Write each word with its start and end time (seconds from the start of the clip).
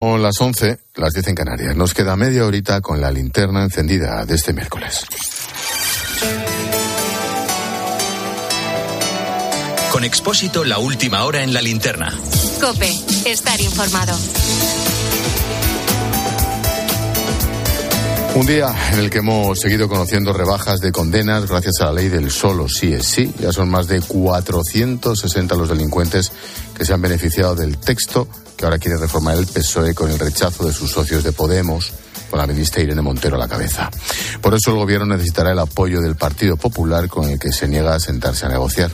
Son 0.00 0.22
las 0.22 0.40
11, 0.40 0.78
las 0.94 1.12
10 1.12 1.26
en 1.26 1.34
Canarias. 1.34 1.74
Nos 1.74 1.92
queda 1.92 2.14
media 2.14 2.46
horita 2.46 2.80
con 2.80 3.00
la 3.00 3.10
linterna 3.10 3.64
encendida 3.64 4.24
de 4.24 4.36
este 4.36 4.52
miércoles. 4.52 5.04
Con 9.90 10.04
Expósito, 10.04 10.62
la 10.62 10.78
última 10.78 11.24
hora 11.24 11.42
en 11.42 11.52
la 11.52 11.60
linterna. 11.60 12.12
Cope, 12.60 12.94
estar 13.26 13.60
informado. 13.60 14.16
Un 18.36 18.46
día 18.46 18.72
en 18.92 19.00
el 19.00 19.10
que 19.10 19.18
hemos 19.18 19.58
seguido 19.58 19.88
conociendo 19.88 20.32
rebajas 20.32 20.78
de 20.78 20.92
condenas 20.92 21.48
gracias 21.48 21.80
a 21.80 21.86
la 21.86 21.94
ley 21.94 22.08
del 22.08 22.30
solo 22.30 22.68
sí 22.68 22.92
es 22.92 23.04
sí. 23.04 23.34
Ya 23.40 23.50
son 23.50 23.68
más 23.68 23.88
de 23.88 24.00
460 24.00 25.56
los 25.56 25.68
delincuentes 25.68 26.30
que 26.76 26.84
se 26.84 26.92
han 26.92 27.02
beneficiado 27.02 27.56
del 27.56 27.78
texto 27.78 28.28
que 28.58 28.64
ahora 28.64 28.78
quiere 28.78 28.98
reformar 28.98 29.38
el 29.38 29.46
PSOE 29.46 29.94
con 29.94 30.10
el 30.10 30.18
rechazo 30.18 30.66
de 30.66 30.72
sus 30.72 30.90
socios 30.90 31.22
de 31.22 31.30
Podemos, 31.30 31.92
con 32.28 32.40
la 32.40 32.46
ministra 32.46 32.82
Irene 32.82 33.00
Montero 33.00 33.36
a 33.36 33.38
la 33.38 33.46
cabeza. 33.46 33.88
Por 34.42 34.52
eso 34.52 34.72
el 34.72 34.76
gobierno 34.76 35.06
necesitará 35.06 35.52
el 35.52 35.60
apoyo 35.60 36.00
del 36.00 36.16
Partido 36.16 36.56
Popular 36.56 37.08
con 37.08 37.30
el 37.30 37.38
que 37.38 37.52
se 37.52 37.68
niega 37.68 37.94
a 37.94 38.00
sentarse 38.00 38.46
a 38.46 38.48
negociar. 38.48 38.90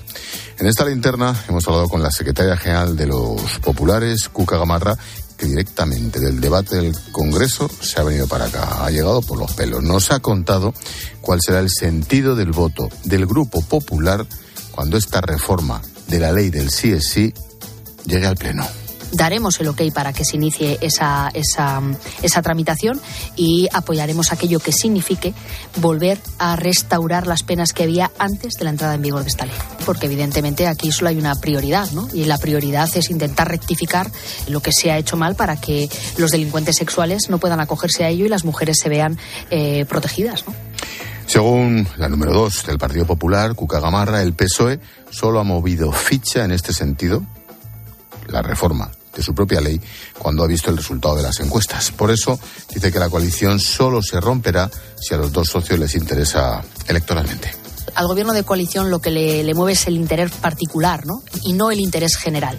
En 0.59 0.67
esta 0.67 0.85
linterna 0.85 1.35
hemos 1.49 1.67
hablado 1.67 1.89
con 1.89 2.03
la 2.03 2.11
secretaria 2.11 2.59
general 2.59 2.95
de 2.95 3.07
los 3.07 3.41
populares, 3.63 4.29
Cuca 4.29 4.59
Gamarra, 4.59 4.97
que 5.39 5.47
directamente 5.47 6.21
del 6.21 6.41
debate 6.41 6.77
del 6.77 6.95
Congreso 7.11 7.69
se 7.81 7.99
ha 7.99 8.05
venido 8.05 8.29
para 8.29 8.45
acá, 8.45 8.85
ha 8.85 8.91
llegado 8.91 9.23
por 9.23 9.39
los 9.39 9.53
pelos. 9.55 9.83
Nos 9.83 10.13
ha 10.13 10.21
contado 10.21 10.75
cuál 11.23 11.41
será 11.41 11.61
el 11.61 11.71
sentido 11.71 12.37
del 12.37 12.53
voto 12.53 12.91
del 13.05 13.25
Grupo 13.25 13.63
Popular 13.63 14.27
cuando 14.73 14.99
esta 14.99 15.23
reforma 15.23 15.81
de 16.09 16.21
la 16.21 16.33
ley 16.33 16.51
del 16.51 16.71
sí 16.71 16.93
es 16.93 17.09
sí 17.09 17.33
llegue 18.05 18.27
al 18.27 18.37
Pleno 18.37 18.84
daremos 19.15 19.61
el 19.61 19.69
ok 19.69 19.83
para 19.93 20.13
que 20.13 20.25
se 20.25 20.37
inicie 20.37 20.79
esa, 20.81 21.31
esa, 21.35 21.81
esa 22.23 22.43
tramitación 22.43 23.01
y 23.37 23.69
apoyaremos 23.73 24.33
aquello 24.33 24.61
que 24.61 24.73
signifique 24.73 25.35
volver 25.77 26.19
a 26.39 26.57
restaurar 26.57 27.27
las 27.27 27.43
penas 27.43 27.73
que 27.73 27.85
había 27.85 28.11
antes 28.19 28.55
de 28.55 28.65
la 28.65 28.71
entrada 28.71 28.95
en 28.95 29.03
vigor 29.03 29.23
de 29.23 29.29
esta 29.29 29.47
ley. 29.47 29.55
Porque 29.87 30.07
evidentemente 30.07 30.67
aquí 30.67 30.93
solo 30.93 31.11
hay 31.11 31.19
una 31.19 31.35
prioridad, 31.37 31.91
¿no? 31.93 32.09
Y 32.13 32.25
la 32.25 32.39
prioridad 32.39 32.89
es 32.95 33.11
intentar 33.11 33.49
rectificar 33.49 34.11
lo 34.49 34.61
que 34.61 34.73
se 34.73 34.91
ha 34.91 34.99
hecho 34.99 35.17
mal 35.17 35.35
para 35.35 35.57
que 35.57 35.89
los 36.19 36.31
delincuentes 36.31 36.77
sexuales 36.77 37.31
no 37.31 37.39
puedan 37.39 37.61
acogerse 37.61 38.05
a 38.05 38.09
ello 38.09 38.27
y 38.27 38.29
las 38.29 38.45
mujeres 38.45 38.79
se 38.81 38.89
vean 38.89 39.19
eh, 39.51 39.85
protegidas, 39.89 40.47
¿no? 40.47 40.55
Según 41.27 41.89
la 41.97 42.09
número 42.09 42.33
dos 42.35 42.67
del 42.67 42.79
Partido 42.79 43.07
Popular, 43.07 43.55
Cuca 43.55 43.81
Gamarra, 43.81 44.21
el 44.21 44.35
PSOE 44.35 44.79
solo 45.11 45.41
ha 45.41 45.45
movido 45.45 45.91
ficha 45.91 46.45
en 46.45 46.51
este 46.51 46.75
sentido, 46.75 47.25
la 48.29 48.43
reforma 48.43 48.91
de 49.15 49.23
su 49.23 49.35
propia 49.35 49.61
ley 49.61 49.81
cuando 50.19 50.45
ha 50.45 50.47
visto 50.47 50.71
el 50.71 50.77
resultado 50.77 51.17
de 51.17 51.23
las 51.23 51.41
encuestas. 51.41 51.91
Por 51.91 52.11
eso 52.11 52.39
dice 52.73 52.93
que 52.93 52.99
la 52.99 53.09
coalición 53.09 53.61
solo 53.61 54.03
se 54.03 54.21
romperá 54.21 54.71
si 55.01 55.15
a 55.15 55.19
los 55.19 55.33
dos 55.33 55.49
socios 55.49 55.79
les 55.79 55.95
interesa 55.95 56.63
electoralmente 56.87 57.64
al 57.95 58.07
gobierno 58.07 58.33
de 58.33 58.43
coalición 58.43 58.91
lo 58.91 59.01
que 59.01 59.11
le, 59.11 59.55
mueve 59.55 59.73
es 59.73 59.87
el 59.87 59.97
interés 59.97 60.31
particular 60.33 61.07
¿no? 61.07 61.23
y 61.43 61.53
no 61.53 61.71
el 61.71 61.81
interés 61.81 62.17
general. 62.17 62.59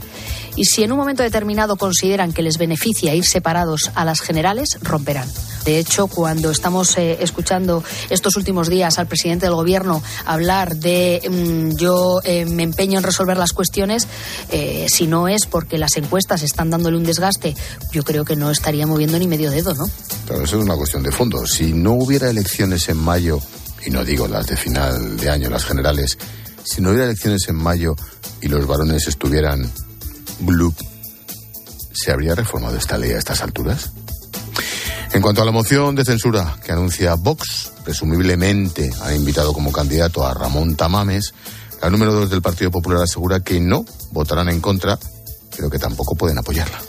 Y 0.55 0.65
si 0.65 0.83
en 0.83 0.91
un 0.93 0.97
momento 0.97 1.21
determinado 1.21 1.75
consideran 1.75 2.31
que 2.31 2.41
les 2.41 2.57
beneficia 2.57 3.13
ir 3.13 3.25
separados 3.25 3.91
a 3.93 4.05
las 4.05 4.21
generales, 4.21 4.77
romperán. 4.81 5.29
De 5.65 5.79
hecho, 5.79 6.07
cuando 6.07 6.51
estamos 6.51 6.95
eh, 6.97 7.17
escuchando 7.19 7.83
estos 8.09 8.37
últimos 8.37 8.69
días 8.69 8.99
al 8.99 9.07
presidente 9.07 9.47
del 9.47 9.55
gobierno 9.55 10.01
hablar 10.25 10.75
de 10.75 11.21
mm, 11.27 11.75
yo 11.75 12.19
eh, 12.23 12.45
me 12.45 12.63
empeño 12.63 12.99
en 12.99 13.03
resolver 13.03 13.35
las 13.35 13.51
cuestiones, 13.51 14.07
eh, 14.51 14.85
si 14.89 15.07
no 15.07 15.27
es 15.27 15.47
porque 15.47 15.77
las 15.77 15.97
encuestas 15.97 16.43
están 16.43 16.69
dándole 16.69 16.97
un 16.97 17.03
desgaste, 17.03 17.55
yo 17.91 18.03
creo 18.03 18.23
que 18.23 18.35
no 18.35 18.51
estaría 18.51 18.85
moviendo 18.85 19.17
ni 19.17 19.27
medio 19.27 19.49
dedo, 19.49 19.73
¿no? 19.73 19.89
Pero 20.27 20.43
eso 20.43 20.57
es 20.57 20.63
una 20.63 20.75
cuestión 20.75 21.01
de 21.03 21.11
fondo. 21.11 21.45
Si 21.47 21.73
no 21.73 21.93
hubiera 21.93 22.29
elecciones 22.29 22.87
en 22.87 22.97
mayo, 22.97 23.41
y 23.85 23.91
no 23.91 24.03
digo 24.03 24.27
las 24.27 24.47
de 24.47 24.57
final 24.57 25.17
de 25.17 25.29
año, 25.29 25.49
las 25.49 25.65
generales, 25.65 26.17
si 26.63 26.81
no 26.81 26.89
hubiera 26.89 27.05
elecciones 27.05 27.47
en 27.47 27.55
mayo 27.55 27.95
y 28.41 28.47
los 28.47 28.65
varones 28.65 29.07
estuvieran 29.07 29.71
blue, 30.39 30.73
¿se 31.93 32.11
habría 32.11 32.35
reformado 32.35 32.77
esta 32.77 32.97
ley 32.97 33.11
a 33.11 33.19
estas 33.19 33.41
alturas? 33.41 33.91
En 35.13 35.21
cuanto 35.21 35.41
a 35.41 35.45
la 35.45 35.51
moción 35.51 35.95
de 35.95 36.03
censura 36.03 36.57
que 36.65 36.71
anuncia 36.71 37.15
Vox, 37.15 37.71
presumiblemente 37.83 38.91
ha 39.03 39.13
invitado 39.13 39.53
como 39.53 39.71
candidato 39.71 40.25
a 40.25 40.33
Ramón 40.33 40.75
Tamames, 40.75 41.33
la 41.81 41.89
número 41.89 42.11
dos 42.11 42.29
del 42.29 42.41
Partido 42.41 42.71
Popular 42.71 43.03
asegura 43.03 43.39
que 43.39 43.59
no 43.59 43.85
votarán 44.11 44.49
en 44.49 44.59
contra, 44.59 44.97
pero 45.55 45.69
que 45.69 45.79
tampoco 45.79 46.15
pueden 46.15 46.37
apoyarla 46.37 46.79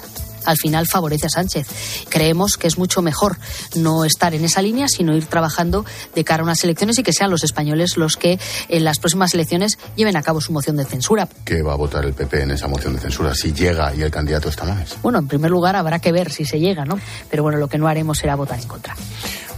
al 0.46 0.56
final 0.56 0.86
favorece 0.86 1.26
a 1.26 1.30
Sánchez. 1.30 1.66
Creemos 2.08 2.56
que 2.56 2.66
es 2.66 2.78
mucho 2.78 3.02
mejor 3.02 3.36
no 3.74 4.04
estar 4.04 4.34
en 4.34 4.44
esa 4.44 4.62
línea, 4.62 4.88
sino 4.88 5.14
ir 5.16 5.26
trabajando 5.26 5.84
de 6.14 6.24
cara 6.24 6.42
a 6.42 6.44
unas 6.44 6.62
elecciones 6.64 6.98
y 6.98 7.02
que 7.02 7.12
sean 7.12 7.30
los 7.30 7.44
españoles 7.44 7.96
los 7.96 8.16
que 8.16 8.38
en 8.68 8.84
las 8.84 8.98
próximas 8.98 9.34
elecciones 9.34 9.78
lleven 9.96 10.16
a 10.16 10.22
cabo 10.22 10.40
su 10.40 10.52
moción 10.52 10.76
de 10.76 10.84
censura. 10.84 11.28
¿Qué 11.44 11.62
va 11.62 11.74
a 11.74 11.76
votar 11.76 12.04
el 12.04 12.14
PP 12.14 12.42
en 12.42 12.50
esa 12.52 12.68
moción 12.68 12.94
de 12.94 13.00
censura 13.00 13.34
si 13.34 13.52
llega 13.52 13.94
y 13.94 14.02
el 14.02 14.10
candidato 14.10 14.48
está 14.48 14.64
más? 14.64 14.96
Bueno, 15.02 15.18
en 15.18 15.28
primer 15.28 15.50
lugar 15.50 15.76
habrá 15.76 15.98
que 15.98 16.12
ver 16.12 16.32
si 16.32 16.44
se 16.44 16.58
llega, 16.58 16.84
¿no? 16.84 16.98
Pero 17.30 17.42
bueno, 17.42 17.58
lo 17.58 17.68
que 17.68 17.78
no 17.78 17.88
haremos 17.88 18.18
será 18.18 18.36
votar 18.36 18.58
en 18.58 18.68
contra. 18.68 18.96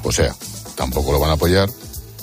O 0.02 0.12
sea, 0.12 0.34
tampoco 0.76 1.12
lo 1.12 1.20
van 1.20 1.30
a 1.30 1.34
apoyar, 1.34 1.68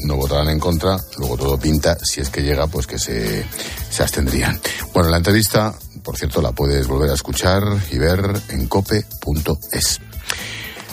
no 0.01 0.15
votarán 0.15 0.49
en 0.49 0.59
contra, 0.59 0.97
luego 1.17 1.37
todo 1.37 1.57
pinta, 1.57 1.97
si 2.03 2.21
es 2.21 2.29
que 2.29 2.41
llega, 2.41 2.67
pues 2.67 2.87
que 2.87 2.99
se, 2.99 3.45
se 3.89 4.03
abstendrían. 4.03 4.59
Bueno, 4.93 5.09
la 5.09 5.17
entrevista 5.17 5.75
por 6.05 6.17
cierto, 6.17 6.39
la 6.39 6.51
puedes 6.51 6.87
volver 6.87 7.09
a 7.09 7.15
escuchar 7.15 7.63
y 7.91 7.97
ver 7.97 8.19
en 8.49 8.67
cope.es. 8.67 9.99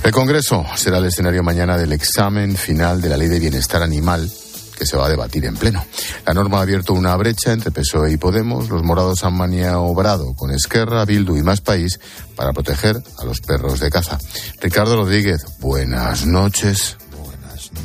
El 0.02 0.10
Congreso 0.10 0.64
será 0.74 0.98
el 0.98 1.04
escenario 1.04 1.42
mañana 1.42 1.76
del 1.76 1.92
examen 1.92 2.56
final 2.56 3.02
de 3.02 3.10
la 3.10 3.18
Ley 3.18 3.28
de 3.28 3.38
Bienestar 3.38 3.82
Animal 3.82 4.32
que 4.76 4.86
se 4.86 4.96
va 4.96 5.06
a 5.06 5.10
debatir 5.10 5.44
en 5.44 5.54
pleno. 5.54 5.84
La 6.26 6.32
norma 6.32 6.58
ha 6.58 6.62
abierto 6.62 6.94
una 6.94 7.14
brecha 7.16 7.52
entre 7.52 7.70
PSOE 7.70 8.12
y 8.12 8.16
Podemos. 8.16 8.70
Los 8.70 8.82
morados 8.82 9.22
han 9.22 9.34
maniobrado 9.34 10.34
con 10.34 10.50
Esquerra, 10.50 11.04
Bildu 11.04 11.36
y 11.36 11.42
Más 11.42 11.60
País 11.60 12.00
para 12.34 12.54
proteger 12.54 13.00
a 13.19 13.24
los 13.24 13.42
perros 13.42 13.80
de 13.80 13.90
caza. 13.90 14.19
Ricardo 14.62 14.96
Rodríguez, 14.96 15.44
buenas 15.60 16.24
noches 16.24 16.96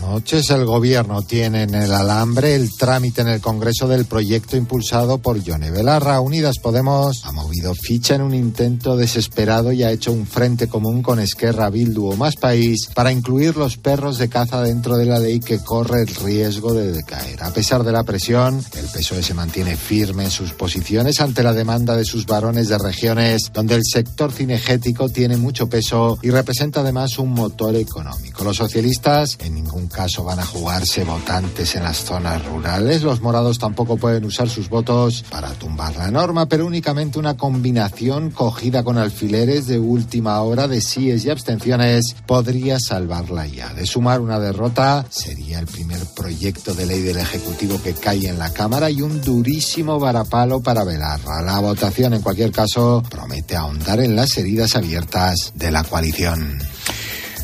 noches. 0.07 0.50
El 0.51 0.66
Gobierno 0.66 1.22
tiene 1.22 1.63
en 1.63 1.75
el 1.75 1.94
alambre 1.94 2.56
el 2.56 2.72
trámite 2.73 3.22
en 3.22 3.28
el 3.28 3.41
Congreso 3.41 3.88
del 3.88 4.06
proyecto 4.06 4.56
impulsado 4.56 5.18
por 5.18 5.44
Yone 5.44 5.69
Belarra. 5.69 6.22
Unidas 6.22 6.59
Podemos 6.59 7.25
ha 7.25 7.34
movido 7.34 7.73
ficha 7.75 8.16
en 8.16 8.22
un 8.22 8.34
intento 8.34 8.96
desesperado 8.96 9.73
y 9.73 9.84
ha 9.84 9.91
hecho 9.91 10.13
un 10.13 10.25
frente 10.25 10.69
común 10.69 11.01
con 11.01 11.19
Esquerra, 11.19 11.69
Bildu 11.69 12.12
o 12.12 12.16
Más 12.16 12.38
País 12.38 12.88
para 12.94 13.12
incluir 13.12 13.57
los 13.57 13.75
perros 13.78 14.17
de 14.17 14.29
caza 14.29 14.62
dentro 14.62 14.96
de 14.96 15.06
la 15.06 15.19
ley 15.19 15.41
que 15.41 15.59
corre 15.59 16.03
el 16.03 16.16
riesgo 16.16 16.73
de 16.73 16.94
decaer. 16.94 17.44
A 17.44 17.51
pesar 17.51 17.84
de 17.84 17.91
la 17.91 18.03
presión, 18.03 18.63
el 18.78 18.85
PSOE 18.85 19.22
se 19.22 19.34
mantiene 19.34 19.75
firme 19.75 20.23
en 20.23 20.31
sus 20.31 20.53
posiciones 20.53 21.19
ante 21.19 21.44
la 21.44 21.53
demanda 21.53 21.97
de 21.97 22.06
sus 22.06 22.25
varones 22.25 22.69
de 22.69 22.78
regiones 22.78 23.51
donde 23.53 23.75
el 23.75 23.84
sector 23.84 24.31
cinegético 24.31 25.09
tiene 25.09 25.35
mucho 25.35 25.67
peso 25.67 26.17
y 26.22 26.29
representa 26.29 26.79
además 26.79 27.19
un 27.19 27.34
motor 27.34 27.75
económico. 27.75 28.46
Los 28.46 28.57
socialistas 28.57 29.38
en 29.41 29.56
ningún 29.56 29.88
caso 29.97 30.24
van 30.24 30.40
a 30.40 30.46
jugarse 30.46 31.03
votantes 31.03 31.75
en 31.75 31.84
las 31.84 32.06
zonas 32.06 32.46
rurales. 32.46 33.02
Los 33.02 33.19
morados 33.19 33.58
tampoco 33.58 33.97
pueden 33.97 34.25
usar 34.25 34.47
sus 34.47 34.69
votos 34.69 35.25
para 35.31 35.50
tumbar 35.53 35.96
la 35.96 36.12
norma, 36.12 36.47
pero 36.47 36.68
únicamente 36.68 37.18
una 37.18 37.35
combinación 37.35 38.30
cogida 38.30 38.84
con 38.84 39.00
alfileres 39.00 39.66
de 39.66 39.80
última 39.80 40.40
hora 40.41 40.68
de 40.68 40.81
síes 40.81 41.25
y 41.25 41.31
abstenciones 41.31 42.16
podría 42.28 42.80
salvarla 42.80 43.47
ya. 43.47 43.74
De 43.74 43.88
sumar 43.88 44.22
una 44.22 44.40
derrota 44.40 45.03
sería 45.09 45.58
el 45.58 45.66
primer 45.66 46.02
proyecto 46.16 46.75
de 46.75 46.85
ley 46.85 47.02
del 47.02 47.18
Ejecutivo 47.18 47.81
que 47.81 47.96
cae 47.96 48.28
en 48.28 48.38
la 48.38 48.53
Cámara 48.53 48.91
y 48.91 49.02
un 49.02 49.19
durísimo 49.24 50.00
varapalo 50.00 50.62
para 50.62 50.84
velarla. 50.84 51.41
La 51.41 51.59
votación, 51.59 52.14
en 52.14 52.22
cualquier 52.22 52.52
caso, 52.52 53.02
promete 53.09 53.56
ahondar 53.56 54.00
en 54.02 54.16
las 54.16 54.38
heridas 54.38 54.75
abiertas 54.75 55.53
de 55.56 55.72
la 55.72 55.84
coalición. 55.84 56.59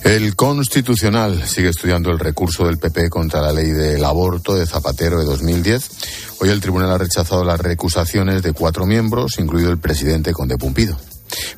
El 0.04 0.36
Constitucional 0.36 1.48
sigue 1.48 1.70
estudiando 1.70 2.12
el 2.12 2.20
recurso 2.20 2.66
del 2.66 2.78
PP 2.78 3.10
contra 3.10 3.42
la 3.42 3.54
ley 3.54 3.72
del 3.72 4.04
aborto 4.04 4.54
de 4.54 4.66
Zapatero 4.66 5.18
de 5.18 5.26
2010. 5.26 5.90
Hoy 6.42 6.50
el 6.50 6.60
tribunal 6.60 6.92
ha 6.92 6.98
rechazado 6.98 7.46
las 7.46 7.60
recusaciones 7.60 8.44
de 8.44 8.52
cuatro 8.52 8.86
miembros, 8.86 9.40
incluido 9.40 9.72
el 9.72 9.80
presidente 9.80 10.34
Conde 10.34 10.58
Pumpido. 10.58 10.98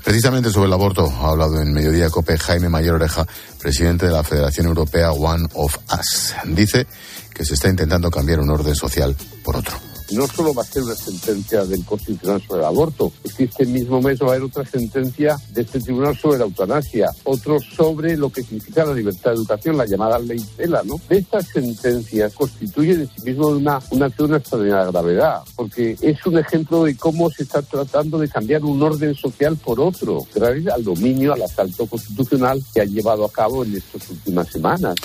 Precisamente 0.03 0.51
sobre 0.51 0.67
el 0.67 0.73
aborto 0.73 1.11
ha 1.11 1.31
hablado 1.31 1.59
en 1.59 1.73
Mediodía 1.73 2.11
Cope 2.11 2.37
Jaime 2.37 2.69
Mayor 2.69 2.95
Oreja, 2.95 3.25
presidente 3.59 4.05
de 4.05 4.11
la 4.11 4.23
Federación 4.23 4.67
Europea 4.67 5.11
One 5.11 5.47
of 5.53 5.77
Us. 5.99 6.35
Dice 6.45 6.85
que 7.33 7.45
se 7.45 7.55
está 7.55 7.67
intentando 7.67 8.11
cambiar 8.11 8.39
un 8.41 8.51
orden 8.51 8.75
social 8.75 9.15
por 9.43 9.55
otro 9.55 9.94
no 10.11 10.27
solo 10.27 10.53
va 10.53 10.61
a 10.61 10.65
ser 10.65 10.83
una 10.83 10.95
sentencia 10.95 11.65
del 11.65 11.83
Constitucional 11.85 12.41
sobre 12.41 12.61
el 12.61 12.67
aborto, 12.67 13.11
es 13.23 13.33
que 13.33 13.45
este 13.45 13.65
mismo 13.65 14.01
mes 14.01 14.21
va 14.21 14.27
a 14.27 14.29
haber 14.31 14.43
otra 14.43 14.65
sentencia 14.65 15.37
de 15.51 15.61
este 15.61 15.79
tribunal 15.79 16.17
sobre 16.17 16.39
la 16.39 16.45
eutanasia, 16.45 17.09
otro 17.23 17.59
sobre 17.59 18.17
lo 18.17 18.29
que 18.29 18.43
significa 18.43 18.85
la 18.85 18.93
libertad 18.93 19.31
de 19.31 19.37
educación, 19.37 19.77
la 19.77 19.85
llamada 19.85 20.19
ley 20.19 20.43
Tela, 20.55 20.81
¿no? 20.83 20.99
Estas 21.09 21.47
sentencias 21.47 22.33
constituyen 22.33 23.01
en 23.01 23.09
sí 23.09 23.21
mismo 23.23 23.47
una, 23.47 23.79
una 23.91 24.05
acción 24.07 24.31
de 24.31 24.37
extraordinaria 24.37 24.91
gravedad, 24.91 25.41
porque 25.55 25.97
es 26.01 26.25
un 26.25 26.37
ejemplo 26.37 26.83
de 26.83 26.95
cómo 26.95 27.29
se 27.29 27.43
está 27.43 27.61
tratando 27.61 28.19
de 28.19 28.29
cambiar 28.29 28.63
un 28.63 28.81
orden 28.81 29.15
social 29.15 29.57
por 29.57 29.79
otro, 29.79 30.25
gracias 30.33 30.73
al 30.73 30.83
dominio, 30.83 31.33
al 31.33 31.41
asalto 31.41 31.85
constitucional 31.87 32.63
que 32.73 32.81
ha 32.81 32.85
llevado 32.85 33.25
a 33.25 33.31
cabo 33.31 33.63
en 33.63 33.75
estas 33.75 34.09
últimas 34.09 34.47
semanas. 34.47 34.95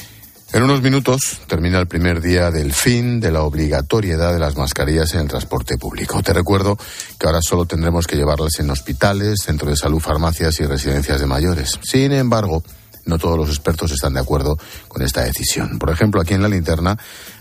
En 0.52 0.64
unos 0.64 0.82
minutos 0.82 1.40
termina 1.46 1.78
el 1.78 1.86
primer 1.86 2.20
día 2.20 2.50
del 2.50 2.72
fin 2.72 3.20
de 3.20 3.30
la 3.30 3.42
obligatoriedad 3.42 4.32
de 4.32 4.40
las 4.40 4.56
mascarillas 4.56 5.14
en 5.14 5.20
el 5.20 5.28
transporte 5.28 5.78
público. 5.78 6.20
Te 6.24 6.32
recuerdo 6.32 6.76
que 7.18 7.26
ahora 7.26 7.40
solo 7.40 7.66
tendremos 7.66 8.08
que 8.08 8.16
llevarlas 8.16 8.58
en 8.58 8.68
hospitales, 8.68 9.42
centros 9.44 9.70
de 9.70 9.76
salud, 9.76 10.00
farmacias 10.00 10.58
y 10.58 10.66
residencias 10.66 11.20
de 11.20 11.26
mayores. 11.26 11.78
Sin 11.84 12.10
embargo, 12.10 12.64
no 13.06 13.16
todos 13.18 13.38
los 13.38 13.48
expertos 13.48 13.92
están 13.92 14.14
de 14.14 14.20
acuerdo 14.20 14.58
con 14.88 15.02
esta 15.02 15.22
decisión. 15.22 15.78
Por 15.78 15.90
ejemplo, 15.90 16.20
aquí 16.20 16.34
en 16.34 16.42
la 16.42 16.48
linterna, 16.48 16.98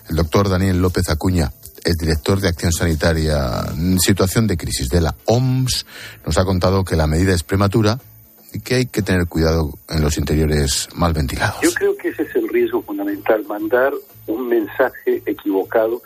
el 0.08 0.16
doctor 0.16 0.48
Daniel 0.48 0.80
López 0.80 1.10
Acuña, 1.10 1.52
el 1.84 1.96
director 1.96 2.40
de 2.40 2.50
Acción 2.50 2.72
Sanitaria 2.72 3.66
en 3.76 4.00
situación 4.00 4.46
de 4.46 4.56
crisis 4.56 4.88
de 4.88 5.02
la 5.02 5.16
OMS, 5.26 5.88
nos 6.28 6.38
ha 6.38 6.46
contado 6.46 6.84
que 6.84 6.96
la 6.96 7.08
medida 7.08 7.34
es 7.34 7.42
prematura 7.42 8.00
y 8.54 8.60
que 8.60 8.76
hay 8.76 8.86
que 8.86 9.02
tener 9.02 9.28
cuidado 9.28 9.74
en 9.90 10.02
los 10.02 10.18
interiores 10.18 10.90
mal 10.96 11.14
ventilados. 11.14 11.62
Yo 11.62 11.72
creo 11.74 11.96
que 11.98 12.10
ese 12.10 12.24
es 12.24 12.36
el 12.36 12.49
riesgo 12.60 12.82
fundamental, 12.82 13.46
mandar 13.46 13.94
un 14.28 14.48
mensaje 14.48 15.22
equivocado 15.26 16.02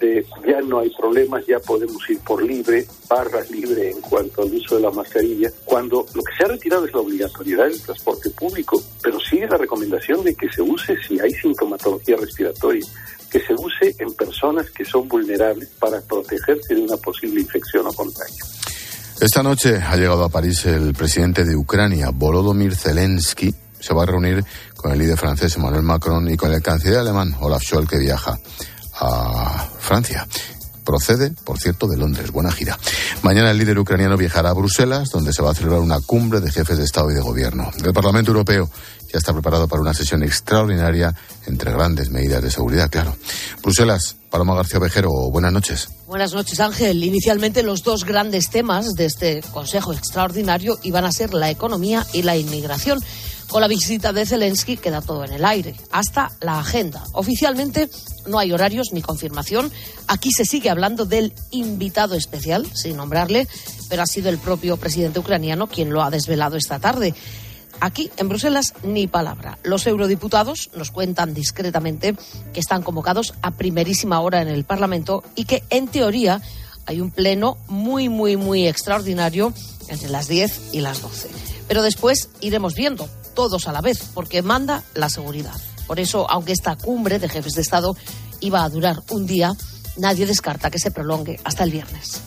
de 0.00 0.26
ya 0.46 0.60
no 0.60 0.80
hay 0.80 0.90
problemas, 0.90 1.46
ya 1.46 1.58
podemos 1.58 1.98
ir 2.10 2.20
por 2.20 2.42
libre, 2.42 2.86
barra 3.08 3.40
libre 3.50 3.90
en 3.90 4.00
cuanto 4.02 4.42
al 4.42 4.54
uso 4.54 4.76
de 4.76 4.82
la 4.82 4.90
mascarilla, 4.90 5.50
cuando 5.64 6.04
lo 6.14 6.22
que 6.22 6.36
se 6.36 6.44
ha 6.44 6.48
retirado 6.48 6.84
es 6.84 6.92
la 6.92 7.00
obligatoriedad 7.00 7.64
del 7.64 7.80
transporte 7.80 8.30
público, 8.30 8.82
pero 9.02 9.18
sigue 9.18 9.46
la 9.48 9.56
recomendación 9.56 10.22
de 10.22 10.34
que 10.34 10.50
se 10.52 10.60
use 10.60 10.96
si 11.06 11.18
hay 11.18 11.32
sintomatología 11.32 12.16
respiratoria, 12.16 12.84
que 13.30 13.40
se 13.40 13.54
use 13.54 13.94
en 13.98 14.14
personas 14.14 14.70
que 14.70 14.84
son 14.84 15.08
vulnerables 15.08 15.70
para 15.80 16.00
protegerse 16.02 16.74
de 16.74 16.82
una 16.82 16.96
posible 16.98 17.40
infección 17.40 17.86
o 17.86 17.92
contagio. 17.92 18.44
Esta 19.18 19.42
noche 19.42 19.76
ha 19.76 19.96
llegado 19.96 20.24
a 20.24 20.28
París 20.28 20.66
el 20.66 20.92
presidente 20.92 21.44
de 21.44 21.56
Ucrania, 21.56 22.10
Volodymyr 22.12 22.74
Zelensky. 22.74 23.54
Se 23.86 23.94
va 23.94 24.02
a 24.02 24.06
reunir 24.06 24.44
con 24.74 24.90
el 24.90 24.98
líder 24.98 25.16
francés 25.16 25.54
Emmanuel 25.54 25.84
Macron 25.84 26.28
y 26.28 26.36
con 26.36 26.52
el 26.52 26.60
canciller 26.60 26.98
alemán 26.98 27.36
Olaf 27.38 27.62
Scholz, 27.62 27.88
que 27.88 27.98
viaja 27.98 28.36
a 28.98 29.68
Francia. 29.78 30.26
Procede, 30.84 31.32
por 31.44 31.60
cierto, 31.60 31.86
de 31.86 31.96
Londres. 31.96 32.32
Buena 32.32 32.50
gira. 32.50 32.76
Mañana 33.22 33.52
el 33.52 33.58
líder 33.58 33.78
ucraniano 33.78 34.16
viajará 34.16 34.50
a 34.50 34.54
Bruselas, 34.54 35.10
donde 35.10 35.32
se 35.32 35.40
va 35.40 35.52
a 35.52 35.54
celebrar 35.54 35.80
una 35.80 36.00
cumbre 36.00 36.40
de 36.40 36.50
jefes 36.50 36.78
de 36.78 36.84
Estado 36.84 37.12
y 37.12 37.14
de 37.14 37.20
Gobierno. 37.20 37.70
El 37.84 37.92
Parlamento 37.92 38.32
Europeo 38.32 38.68
ya 39.12 39.18
está 39.18 39.32
preparado 39.32 39.68
para 39.68 39.82
una 39.82 39.94
sesión 39.94 40.24
extraordinaria 40.24 41.14
entre 41.46 41.70
grandes 41.70 42.10
medidas 42.10 42.42
de 42.42 42.50
seguridad, 42.50 42.90
claro. 42.90 43.16
Bruselas, 43.62 44.16
Paloma 44.30 44.56
García 44.56 44.80
Vejero, 44.80 45.10
buenas 45.30 45.52
noches. 45.52 45.88
Buenas 46.08 46.34
noches, 46.34 46.58
Ángel. 46.58 47.04
Inicialmente 47.04 47.62
los 47.62 47.84
dos 47.84 48.04
grandes 48.04 48.50
temas 48.50 48.94
de 48.94 49.06
este 49.06 49.42
Consejo 49.52 49.92
Extraordinario 49.92 50.76
iban 50.82 51.04
a 51.04 51.12
ser 51.12 51.34
la 51.34 51.50
economía 51.50 52.04
y 52.12 52.22
la 52.22 52.36
inmigración. 52.36 52.98
Con 53.48 53.60
la 53.60 53.68
visita 53.68 54.12
de 54.12 54.26
Zelensky 54.26 54.76
queda 54.76 55.00
todo 55.00 55.24
en 55.24 55.32
el 55.32 55.44
aire, 55.44 55.74
hasta 55.92 56.32
la 56.40 56.58
agenda. 56.58 57.04
Oficialmente 57.12 57.88
no 58.26 58.38
hay 58.38 58.52
horarios 58.52 58.88
ni 58.92 59.02
confirmación. 59.02 59.72
Aquí 60.08 60.30
se 60.32 60.44
sigue 60.44 60.68
hablando 60.68 61.04
del 61.04 61.32
invitado 61.52 62.16
especial, 62.16 62.66
sin 62.74 62.96
nombrarle, 62.96 63.46
pero 63.88 64.02
ha 64.02 64.06
sido 64.06 64.30
el 64.30 64.38
propio 64.38 64.76
presidente 64.76 65.20
ucraniano 65.20 65.68
quien 65.68 65.90
lo 65.90 66.02
ha 66.02 66.10
desvelado 66.10 66.56
esta 66.56 66.80
tarde. 66.80 67.14
Aquí, 67.80 68.10
en 68.16 68.28
Bruselas, 68.28 68.74
ni 68.82 69.06
palabra. 69.06 69.58
Los 69.62 69.86
eurodiputados 69.86 70.70
nos 70.74 70.90
cuentan 70.90 71.34
discretamente 71.34 72.16
que 72.52 72.60
están 72.60 72.82
convocados 72.82 73.34
a 73.42 73.52
primerísima 73.52 74.20
hora 74.20 74.42
en 74.42 74.48
el 74.48 74.64
Parlamento 74.64 75.22
y 75.34 75.44
que, 75.44 75.62
en 75.70 75.86
teoría, 75.88 76.40
hay 76.86 77.00
un 77.00 77.10
pleno 77.10 77.58
muy, 77.68 78.08
muy, 78.08 78.36
muy 78.36 78.66
extraordinario 78.66 79.52
entre 79.88 80.08
las 80.08 80.26
10 80.26 80.70
y 80.72 80.80
las 80.80 81.02
12. 81.02 81.28
Pero 81.68 81.82
después 81.82 82.30
iremos 82.40 82.74
viendo, 82.74 83.08
todos 83.36 83.68
a 83.68 83.72
la 83.72 83.80
vez, 83.80 84.02
porque 84.12 84.42
manda 84.42 84.82
la 84.94 85.08
seguridad. 85.08 85.54
Por 85.86 86.00
eso, 86.00 86.28
aunque 86.28 86.50
esta 86.50 86.74
cumbre 86.74 87.20
de 87.20 87.28
jefes 87.28 87.52
de 87.52 87.62
Estado 87.62 87.96
iba 88.40 88.64
a 88.64 88.68
durar 88.68 89.00
un 89.10 89.26
día, 89.26 89.52
nadie 89.96 90.26
descarta 90.26 90.70
que 90.70 90.80
se 90.80 90.90
prolongue 90.90 91.38
hasta 91.44 91.62
el 91.62 91.70
viernes. 91.70 92.20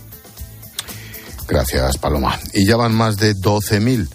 Gracias, 1.45 1.97
Paloma. 1.97 2.39
Y 2.53 2.65
ya 2.65 2.77
van 2.77 2.93
más 2.93 3.17
de 3.17 3.35
12.000 3.35 4.07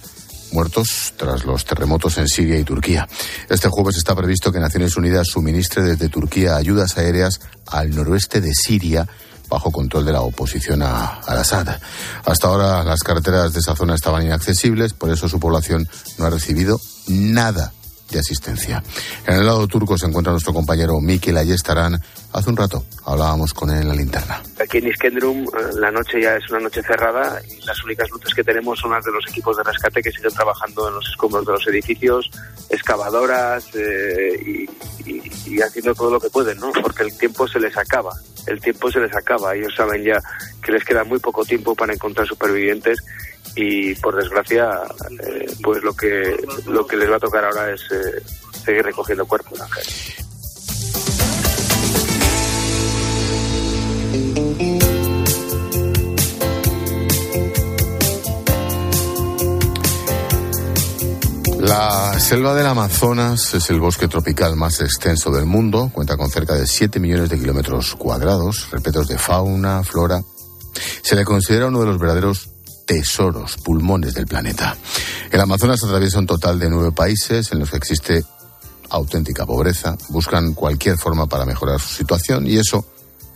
muertos 0.52 1.12
tras 1.16 1.44
los 1.44 1.64
terremotos 1.64 2.16
en 2.16 2.28
Siria 2.28 2.58
y 2.58 2.64
Turquía. 2.64 3.08
Este 3.50 3.68
jueves 3.68 3.96
está 3.96 4.14
previsto 4.14 4.52
que 4.52 4.60
Naciones 4.60 4.96
Unidas 4.96 5.26
suministre 5.26 5.82
desde 5.82 6.08
Turquía 6.08 6.56
ayudas 6.56 6.96
aéreas 6.96 7.40
al 7.66 7.90
noroeste 7.90 8.40
de 8.40 8.52
Siria 8.54 9.06
bajo 9.48 9.70
control 9.70 10.04
de 10.04 10.12
la 10.12 10.22
oposición 10.22 10.82
a, 10.82 11.20
Al-Assad. 11.26 11.80
Hasta 12.24 12.48
ahora 12.48 12.84
las 12.84 13.02
carreteras 13.02 13.52
de 13.52 13.60
esa 13.60 13.76
zona 13.76 13.94
estaban 13.94 14.24
inaccesibles, 14.24 14.92
por 14.92 15.10
eso 15.10 15.28
su 15.28 15.38
población 15.38 15.88
no 16.18 16.26
ha 16.26 16.30
recibido 16.30 16.80
nada 17.08 17.72
de 18.10 18.18
asistencia. 18.20 18.82
En 19.26 19.34
el 19.36 19.46
lado 19.46 19.66
turco 19.66 19.96
se 19.96 20.06
encuentra 20.06 20.32
nuestro 20.32 20.52
compañero 20.52 21.00
Mikel 21.00 21.36
Ayestarán. 21.36 22.00
Hace 22.32 22.50
un 22.50 22.56
rato 22.56 22.84
hablábamos 23.04 23.54
con 23.54 23.70
él 23.70 23.82
en 23.82 23.88
la 23.88 23.94
linterna. 23.94 24.42
Aquí 24.60 24.78
en 24.78 24.88
Iskendrum 24.88 25.44
eh, 25.44 25.48
la 25.74 25.90
noche 25.90 26.20
ya 26.20 26.36
es 26.36 26.48
una 26.50 26.60
noche 26.60 26.82
cerrada 26.82 27.40
y 27.48 27.64
las 27.64 27.82
únicas 27.84 28.10
luces 28.10 28.34
que 28.34 28.42
tenemos 28.42 28.78
son 28.78 28.90
las 28.90 29.04
de 29.04 29.12
los 29.12 29.24
equipos 29.28 29.56
de 29.56 29.62
rescate 29.62 30.02
que 30.02 30.10
siguen 30.10 30.32
trabajando 30.32 30.88
en 30.88 30.94
los 30.94 31.08
escombros 31.08 31.46
de 31.46 31.52
los 31.52 31.66
edificios, 31.68 32.30
excavadoras 32.70 33.64
eh, 33.74 34.66
y, 35.04 35.60
haciendo 35.60 35.94
todo 35.94 36.10
lo 36.10 36.20
que 36.20 36.30
pueden, 36.30 36.58
¿no? 36.58 36.72
Porque 36.82 37.04
el 37.04 37.16
tiempo 37.16 37.46
se 37.46 37.60
les 37.60 37.76
acaba, 37.76 38.12
el 38.46 38.60
tiempo 38.60 38.90
se 38.90 39.00
les 39.00 39.14
acaba. 39.14 39.54
Ellos 39.54 39.74
saben 39.74 40.02
ya 40.02 40.20
que 40.62 40.72
les 40.72 40.84
queda 40.84 41.04
muy 41.04 41.18
poco 41.18 41.44
tiempo 41.44 41.74
para 41.74 41.92
encontrar 41.92 42.26
supervivientes 42.26 42.98
y 43.56 43.94
por 43.96 44.16
desgracia 44.16 44.80
eh, 45.22 45.46
pues 45.62 45.82
lo 45.82 45.94
que 45.94 46.36
lo 46.66 46.86
que 46.86 46.96
les 46.96 47.10
va 47.10 47.16
a 47.16 47.20
tocar 47.20 47.44
ahora 47.44 47.72
es 47.72 47.82
eh, 47.92 48.20
seguir 48.64 48.84
recogiendo 48.84 49.26
cuerpos 49.26 49.60
La 61.64 62.20
selva 62.20 62.54
del 62.54 62.66
Amazonas 62.66 63.54
es 63.54 63.70
el 63.70 63.80
bosque 63.80 64.06
tropical 64.06 64.54
más 64.54 64.82
extenso 64.82 65.30
del 65.30 65.46
mundo, 65.46 65.90
cuenta 65.94 66.18
con 66.18 66.28
cerca 66.28 66.52
de 66.54 66.66
7 66.66 67.00
millones 67.00 67.30
de 67.30 67.38
kilómetros 67.38 67.94
cuadrados, 67.94 68.70
repletos 68.70 69.08
de 69.08 69.16
fauna, 69.16 69.82
flora. 69.82 70.22
Se 71.02 71.16
le 71.16 71.24
considera 71.24 71.68
uno 71.68 71.80
de 71.80 71.86
los 71.86 71.98
verdaderos 71.98 72.50
tesoros, 72.86 73.56
pulmones 73.56 74.12
del 74.12 74.26
planeta. 74.26 74.76
El 75.30 75.40
Amazonas 75.40 75.82
atraviesa 75.82 76.18
un 76.18 76.26
total 76.26 76.58
de 76.58 76.68
nueve 76.68 76.92
países 76.92 77.50
en 77.50 77.60
los 77.60 77.70
que 77.70 77.78
existe 77.78 78.22
auténtica 78.90 79.46
pobreza, 79.46 79.96
buscan 80.10 80.52
cualquier 80.52 80.98
forma 80.98 81.26
para 81.26 81.46
mejorar 81.46 81.80
su 81.80 81.94
situación 81.94 82.46
y 82.46 82.58
eso 82.58 82.84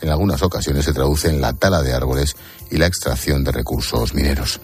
en 0.00 0.10
algunas 0.10 0.42
ocasiones 0.42 0.84
se 0.84 0.92
traduce 0.92 1.28
en 1.28 1.40
la 1.40 1.52
tala 1.52 1.82
de 1.82 1.92
árboles 1.92 2.36
y 2.70 2.76
la 2.76 2.86
extracción 2.86 3.44
de 3.44 3.52
recursos 3.52 4.14
mineros. 4.14 4.60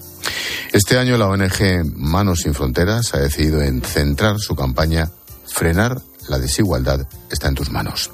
Este 0.72 0.98
año 0.98 1.16
la 1.18 1.28
ONG 1.28 1.84
Manos 1.94 2.40
sin 2.40 2.54
Fronteras 2.54 3.14
ha 3.14 3.18
decidido 3.18 3.62
en 3.62 3.82
centrar 3.82 4.38
su 4.38 4.54
campaña 4.54 5.10
Frenar 5.46 6.00
la 6.28 6.38
desigualdad 6.38 7.06
está 7.30 7.48
en 7.48 7.54
tus 7.54 7.70
manos. 7.70 8.10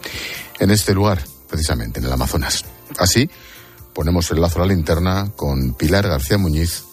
En 0.58 0.70
este 0.70 0.92
lugar, 0.92 1.22
precisamente, 1.48 2.00
en 2.00 2.06
el 2.06 2.12
Amazonas. 2.12 2.64
Así, 2.98 3.30
ponemos 3.94 4.30
el 4.30 4.40
lazo 4.40 4.58
a 4.58 4.66
la 4.66 4.74
linterna 4.74 5.32
con 5.36 5.74
Pilar 5.74 6.06
García 6.08 6.38
Muñiz 6.38 6.84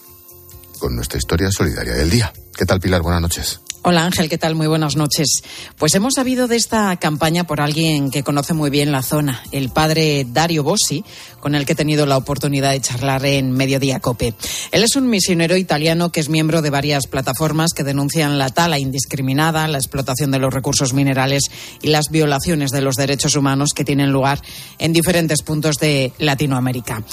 con 0.80 0.96
nuestra 0.96 1.18
historia 1.18 1.52
solidaria 1.52 1.94
del 1.94 2.10
día. 2.10 2.32
¿Qué 2.56 2.66
tal, 2.66 2.80
Pilar? 2.80 3.02
Buenas 3.02 3.22
noches. 3.22 3.62
Hola 3.90 4.04
Ángel, 4.04 4.28
¿qué 4.28 4.38
tal? 4.38 4.54
Muy 4.54 4.68
buenas 4.68 4.98
noches. 4.98 5.44
Pues 5.78 5.96
hemos 5.96 6.16
sabido 6.16 6.50
de 6.50 6.58
esta 6.58 6.94
campaña 6.98 7.46
por 7.48 7.62
alguien 7.62 8.12
que 8.12 8.22
conoce 8.22 8.54
muy 8.54 8.70
bien 8.70 8.92
la 8.92 9.02
zona, 9.02 9.42
el 9.54 9.70
padre 9.70 10.28
Dario 10.30 10.62
Bossi, 10.62 11.06
con 11.40 11.56
el 11.56 11.66
que 11.66 11.72
he 11.72 11.76
tenido 11.76 12.06
la 12.06 12.18
oportunidad 12.18 12.72
de 12.72 12.82
charlar 12.82 13.26
en 13.26 13.54
Mediodía 13.54 14.02
Cope. 14.02 14.34
Él 14.74 14.84
es 14.84 14.98
un 14.98 15.08
misionero 15.08 15.56
italiano 15.56 16.12
que 16.12 16.20
es 16.20 16.28
miembro 16.28 16.62
de 16.62 16.70
varias 16.70 17.08
plataformas 17.08 17.72
que 17.72 17.86
denuncian 17.86 18.38
la 18.38 18.50
tala 18.50 18.78
indiscriminada, 18.78 19.70
la 19.70 19.78
explotación 19.78 20.32
de 20.32 20.40
los 20.40 20.54
recursos 20.54 20.92
minerales 20.92 21.44
y 21.82 21.88
las 21.88 22.10
violaciones 22.12 22.72
de 22.72 22.82
los 22.82 22.96
derechos 22.96 23.38
humanos 23.38 23.70
que 23.74 23.86
tienen 23.86 24.12
lugar 24.12 24.42
en 24.80 24.92
diferentes 24.92 25.44
puntos 25.44 25.78
de 25.78 26.12
Latinoamérica. 26.18 27.04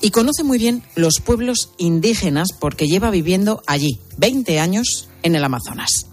Y 0.00 0.12
conoce 0.12 0.44
muy 0.44 0.56
bien 0.56 0.82
los 0.94 1.16
pueblos 1.22 1.72
indígenas 1.76 2.48
porque 2.58 2.86
lleva 2.86 3.10
viviendo 3.10 3.62
allí 3.66 4.00
20 4.16 4.60
años 4.60 5.10
en 5.22 5.34
el 5.34 5.44
Amazonas 5.44 6.06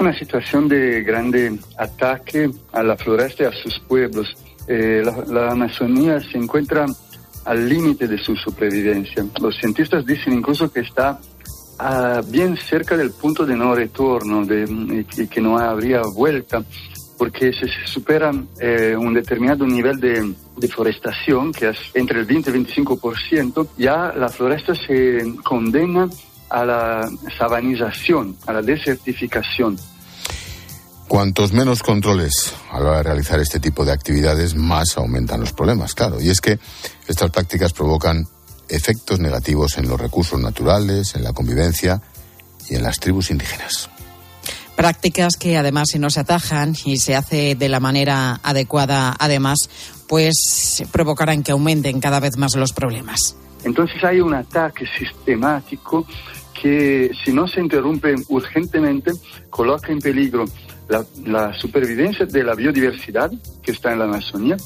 una 0.00 0.18
situación 0.18 0.68
de 0.68 1.02
grande 1.02 1.58
ataque 1.78 2.50
a 2.72 2.82
la 2.82 2.96
floresta 2.96 3.44
y 3.44 3.46
a 3.46 3.52
sus 3.52 3.78
pueblos. 3.80 4.34
Eh, 4.66 5.02
la, 5.28 5.50
Amazonía 5.50 6.20
se 6.20 6.38
encuentra 6.38 6.86
al 7.44 7.68
límite 7.68 8.06
de 8.06 8.18
su 8.18 8.34
supervivencia. 8.36 9.24
Los 9.40 9.56
cientistas 9.56 10.06
dicen 10.06 10.32
incluso 10.32 10.72
que 10.72 10.80
está 10.80 11.18
ah, 11.78 12.20
bien 12.26 12.56
cerca 12.56 12.96
del 12.96 13.10
punto 13.10 13.44
de 13.44 13.56
no 13.56 13.74
retorno 13.74 14.44
de, 14.44 15.04
y, 15.16 15.26
que 15.26 15.40
no 15.40 15.58
habría 15.58 16.02
vuelta, 16.02 16.62
porque 17.18 17.52
si 17.52 17.68
se 17.68 17.86
supera 17.86 18.30
eh, 18.60 18.96
un 18.98 19.12
determinado 19.12 19.66
nivel 19.66 20.00
de 20.00 20.34
deforestación, 20.56 21.52
que 21.52 21.70
es 21.70 21.78
entre 21.94 22.20
el 22.20 22.26
20 22.26 22.50
y 22.50 22.54
el 22.54 22.66
25%, 22.66 23.68
ya 23.76 24.12
la 24.16 24.28
floresta 24.28 24.74
se 24.74 25.34
condena 25.42 26.08
a 26.50 26.64
la 26.64 27.10
sabanización, 27.38 28.36
a 28.46 28.52
la 28.52 28.62
desertificación. 28.62 29.78
Cuantos 31.08 31.52
menos 31.52 31.82
controles 31.82 32.54
a 32.70 32.78
la 32.78 32.90
hora 32.90 32.96
de 32.98 33.02
realizar 33.04 33.40
este 33.40 33.58
tipo 33.58 33.84
de 33.84 33.92
actividades, 33.92 34.54
más 34.54 34.96
aumentan 34.96 35.40
los 35.40 35.52
problemas, 35.52 35.94
claro. 35.94 36.20
Y 36.20 36.28
es 36.30 36.40
que 36.40 36.58
estas 37.08 37.30
prácticas 37.30 37.72
provocan 37.72 38.28
efectos 38.68 39.18
negativos 39.18 39.76
en 39.78 39.88
los 39.88 40.00
recursos 40.00 40.40
naturales, 40.40 41.14
en 41.16 41.24
la 41.24 41.32
convivencia 41.32 42.00
y 42.68 42.76
en 42.76 42.84
las 42.84 43.00
tribus 43.00 43.30
indígenas. 43.30 43.90
Prácticas 44.76 45.36
que 45.36 45.58
además 45.58 45.88
si 45.90 45.98
no 45.98 46.10
se 46.10 46.20
atajan 46.20 46.74
y 46.84 46.98
se 46.98 47.16
hace 47.16 47.54
de 47.54 47.68
la 47.68 47.80
manera 47.80 48.40
adecuada, 48.42 49.14
además, 49.18 49.68
pues 50.06 50.84
provocarán 50.90 51.42
que 51.42 51.52
aumenten 51.52 52.00
cada 52.00 52.20
vez 52.20 52.36
más 52.36 52.54
los 52.54 52.72
problemas. 52.72 53.36
Entonces 53.64 54.02
hay 54.02 54.20
un 54.20 54.32
ataque 54.32 54.86
sistemático 54.98 56.06
que 56.60 57.10
si 57.24 57.32
no 57.32 57.48
se 57.48 57.60
interrumpe 57.60 58.14
urgentemente 58.28 59.12
coloca 59.48 59.92
en 59.92 59.98
peligro 59.98 60.44
la, 61.24 61.54
supervivencia 61.54 62.26
de 62.26 62.42
la 62.42 62.54
biodiversidad 62.54 63.30
que 63.62 63.72
está 63.72 63.92
en 63.92 64.00
la 64.00 64.06
Amazonía, 64.06 64.56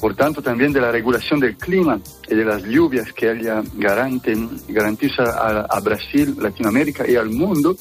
por 0.00 0.16
tanto 0.16 0.42
también 0.42 0.72
de 0.72 0.80
la 0.80 0.90
regulación 0.90 1.38
del 1.38 1.56
clima 1.56 2.00
y 2.28 2.34
de 2.34 2.44
las 2.44 2.64
lluvias 2.64 3.12
que 3.12 3.30
ella 3.30 3.62
garantiza 3.76 5.22
a, 5.22 5.80
Brasil, 5.80 6.34
Latinoamérica 6.40 7.08
y 7.08 7.14
al 7.14 7.30
mundo, 7.30 7.76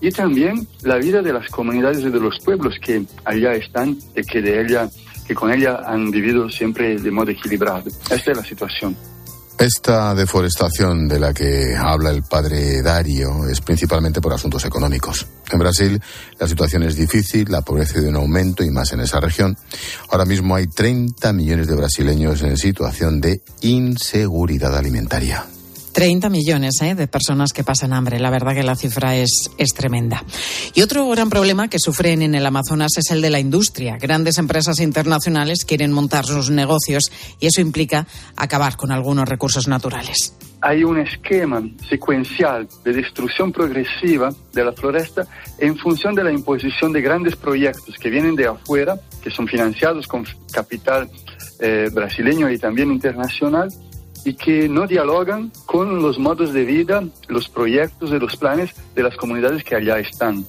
y 0.00 0.10
también 0.10 0.66
la 0.82 0.96
vida 0.96 1.22
de 1.22 1.32
las 1.32 1.50
comunidades 1.50 2.00
y 2.00 2.10
de 2.10 2.20
los 2.20 2.38
pueblos 2.44 2.74
que 2.80 3.02
allá 3.24 3.54
están 3.54 3.96
y 4.14 4.22
que, 4.22 4.42
de 4.42 4.60
ella, 4.60 4.88
que 5.26 5.34
con 5.34 5.50
ella 5.50 5.80
han 5.84 6.10
vivido 6.10 6.48
siempre 6.48 6.96
de 6.96 7.10
modo 7.10 7.30
equilibrado. 7.30 7.88
Esta 7.88 8.14
es 8.14 8.36
la 8.36 8.44
situación. 8.44 8.96
Esta 9.58 10.14
deforestación 10.14 11.08
de 11.08 11.18
la 11.18 11.32
que 11.32 11.74
habla 11.76 12.10
el 12.10 12.22
padre 12.22 12.82
Dario 12.82 13.48
es 13.48 13.62
principalmente 13.62 14.20
por 14.20 14.34
asuntos 14.34 14.66
económicos. 14.66 15.26
En 15.50 15.58
Brasil 15.58 15.98
la 16.38 16.46
situación 16.46 16.82
es 16.82 16.94
difícil, 16.94 17.50
la 17.50 17.62
pobreza 17.62 17.98
de 18.00 18.08
un 18.08 18.16
aumento 18.16 18.62
y 18.62 18.70
más 18.70 18.92
en 18.92 19.00
esa 19.00 19.18
región. 19.18 19.56
Ahora 20.10 20.26
mismo 20.26 20.54
hay 20.54 20.66
30 20.66 21.32
millones 21.32 21.68
de 21.68 21.74
brasileños 21.74 22.42
en 22.42 22.58
situación 22.58 23.20
de 23.22 23.40
inseguridad 23.62 24.76
alimentaria. 24.76 25.46
30 25.96 26.28
millones 26.28 26.82
¿eh? 26.82 26.94
de 26.94 27.08
personas 27.08 27.54
que 27.54 27.64
pasan 27.64 27.94
hambre. 27.94 28.20
La 28.20 28.28
verdad 28.28 28.52
que 28.52 28.62
la 28.62 28.76
cifra 28.76 29.16
es, 29.16 29.50
es 29.56 29.72
tremenda. 29.72 30.22
Y 30.74 30.82
otro 30.82 31.08
gran 31.08 31.30
problema 31.30 31.68
que 31.68 31.78
sufren 31.78 32.20
en 32.20 32.34
el 32.34 32.44
Amazonas 32.44 32.98
es 32.98 33.10
el 33.12 33.22
de 33.22 33.30
la 33.30 33.40
industria. 33.40 33.96
Grandes 33.98 34.36
empresas 34.36 34.78
internacionales 34.80 35.64
quieren 35.64 35.92
montar 35.92 36.26
sus 36.26 36.50
negocios 36.50 37.10
y 37.40 37.46
eso 37.46 37.62
implica 37.62 38.06
acabar 38.36 38.76
con 38.76 38.92
algunos 38.92 39.26
recursos 39.26 39.68
naturales 39.68 40.34
hay 40.62 40.82
un 40.82 40.98
esquema 40.98 41.62
secuencial 41.88 42.66
de 42.82 42.92
destrucción 42.92 43.52
progresiva 43.52 44.30
de 44.52 44.64
la 44.64 44.72
floresta 44.72 45.24
en 45.58 45.76
función 45.76 46.14
de 46.14 46.24
la 46.24 46.32
imposición 46.32 46.92
de 46.92 47.02
grandes 47.02 47.36
proyectos 47.36 47.94
que 48.00 48.10
vienen 48.10 48.34
de 48.34 48.46
afuera, 48.46 48.96
que 49.22 49.30
son 49.30 49.46
financiados 49.46 50.08
con 50.08 50.24
capital 50.52 51.08
eh, 51.60 51.88
brasileño 51.92 52.50
y 52.50 52.58
también 52.58 52.90
internacional, 52.90 53.68
y 54.26 54.34
que 54.34 54.68
no 54.68 54.88
dialogan 54.88 55.52
con 55.66 56.02
los 56.02 56.18
modos 56.18 56.52
de 56.52 56.64
vida, 56.64 57.04
los 57.28 57.48
proyectos 57.48 58.10
y 58.10 58.18
los 58.18 58.36
planes 58.36 58.70
de 58.96 59.04
las 59.04 59.16
comunidades 59.16 59.62
que 59.62 59.76
allá 59.76 60.00
están. 60.00 60.44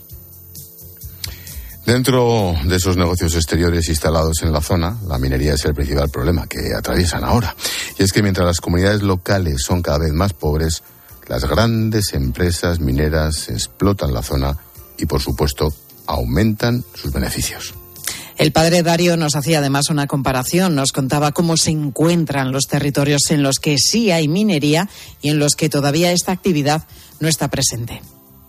Dentro 1.86 2.56
de 2.66 2.76
esos 2.76 2.98
negocios 2.98 3.36
exteriores 3.36 3.88
instalados 3.88 4.42
en 4.42 4.52
la 4.52 4.62
zona, 4.62 4.98
la 5.08 5.20
minería 5.20 5.54
es 5.54 5.64
el 5.66 5.76
principal 5.76 6.10
problema 6.10 6.48
que 6.48 6.74
atraviesan 6.76 7.24
ahora. 7.24 7.56
Y 8.00 8.04
es 8.04 8.12
que 8.12 8.24
mientras 8.24 8.48
las 8.48 8.60
comunidades 8.60 9.04
locales 9.04 9.62
son 9.62 9.84
cada 9.84 10.00
vez 10.00 10.12
más 10.12 10.34
pobres, 10.34 10.82
las 11.28 11.46
grandes 11.46 12.14
empresas 12.14 12.80
mineras 12.80 13.48
explotan 13.50 14.12
la 14.12 14.24
zona 14.24 14.58
y, 14.98 15.06
por 15.06 15.22
supuesto, 15.22 15.72
aumentan 16.08 16.84
sus 16.96 17.14
beneficios. 17.14 17.76
El 18.38 18.52
padre 18.52 18.84
Dario 18.84 19.18
nos 19.18 19.36
hacía 19.36 19.58
además 19.58 19.90
una 19.90 20.06
comparación, 20.06 20.76
nos 20.76 20.92
contaba 20.92 21.32
cómo 21.32 21.58
se 21.58 21.72
encuentran 21.72 22.52
los 22.52 22.68
territorios 22.68 23.32
en 23.32 23.42
los 23.42 23.58
que 23.58 23.78
sí 23.80 24.12
hay 24.12 24.28
minería 24.28 24.88
y 25.22 25.30
en 25.30 25.40
los 25.40 25.56
que 25.56 25.70
todavía 25.70 26.12
esta 26.12 26.34
actividad 26.34 26.84
no 27.20 27.28
está 27.28 27.48
presente. 27.48 28.00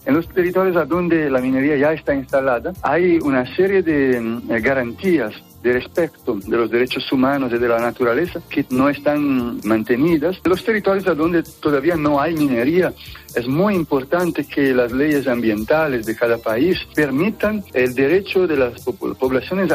En 0.05 0.15
los 0.15 0.29
territorios 0.29 0.89
donde 0.89 1.31
la 1.31 1.41
minería 1.41 1.77
ya 1.79 1.93
está 1.93 2.15
instalada, 2.15 2.75
hay 2.83 3.19
una 3.19 3.45
serie 3.57 3.83
de 3.83 4.21
mm, 4.21 4.49
garantías 4.63 5.33
de 5.63 5.73
respeto 5.73 6.37
de 6.37 6.57
los 6.57 6.71
derechos 6.71 7.11
humanos 7.11 7.53
y 7.53 7.59
de 7.59 7.69
la 7.69 7.79
naturaleza 7.79 8.41
que 8.49 8.65
no 8.71 8.89
están 8.89 9.61
mantenidas. 9.65 10.37
En 10.45 10.51
los 10.51 10.65
territorios 10.65 11.05
donde 11.17 11.43
todavía 11.61 11.97
no 11.97 12.21
hay 12.21 12.35
minería, 12.35 12.93
es 13.35 13.47
muy 13.47 13.75
importante 13.75 14.45
que 14.45 14.73
las 14.73 14.93
leyes 14.93 15.27
ambientales 15.27 16.07
de 16.07 16.17
cada 16.17 16.39
país 16.39 16.79
permitan 16.95 17.63
el 17.75 17.95
derecho 17.95 18.47
de 18.47 18.57
las 18.57 18.83
poblaciones 19.19 19.71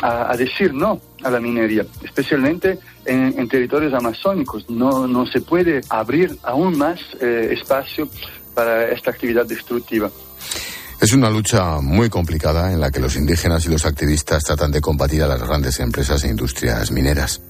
a, 0.00 0.36
decir 0.36 0.74
no 0.74 1.00
a 1.22 1.30
la 1.30 1.40
minería, 1.40 1.86
especialmente 2.02 2.78
en, 3.04 3.48
territorios 3.48 3.94
amazónicos. 3.94 4.68
No, 4.68 5.06
no 5.06 5.26
se 5.26 5.40
puede 5.40 5.80
abrir 5.88 6.36
aún 6.42 6.76
más 6.76 7.00
eh, 7.20 7.50
espacio 7.52 8.08
para 8.54 8.90
esta 8.90 9.10
actividad 9.10 9.46
destructiva. 9.46 10.10
Es 11.00 11.14
una 11.14 11.30
lucha 11.30 11.80
muy 11.80 12.10
complicada 12.10 12.70
en 12.72 12.78
la 12.78 12.90
que 12.90 13.00
los 13.00 13.16
indígenas 13.16 13.64
y 13.64 13.70
los 13.70 13.86
activistas 13.86 14.44
tratan 14.44 14.70
de 14.70 14.82
combatir 14.82 15.22
a 15.22 15.26
las 15.26 15.42
grandes 15.42 15.80
empresas 15.80 16.22
e 16.24 16.28
industrias 16.28 16.90
mineras. 16.90 17.40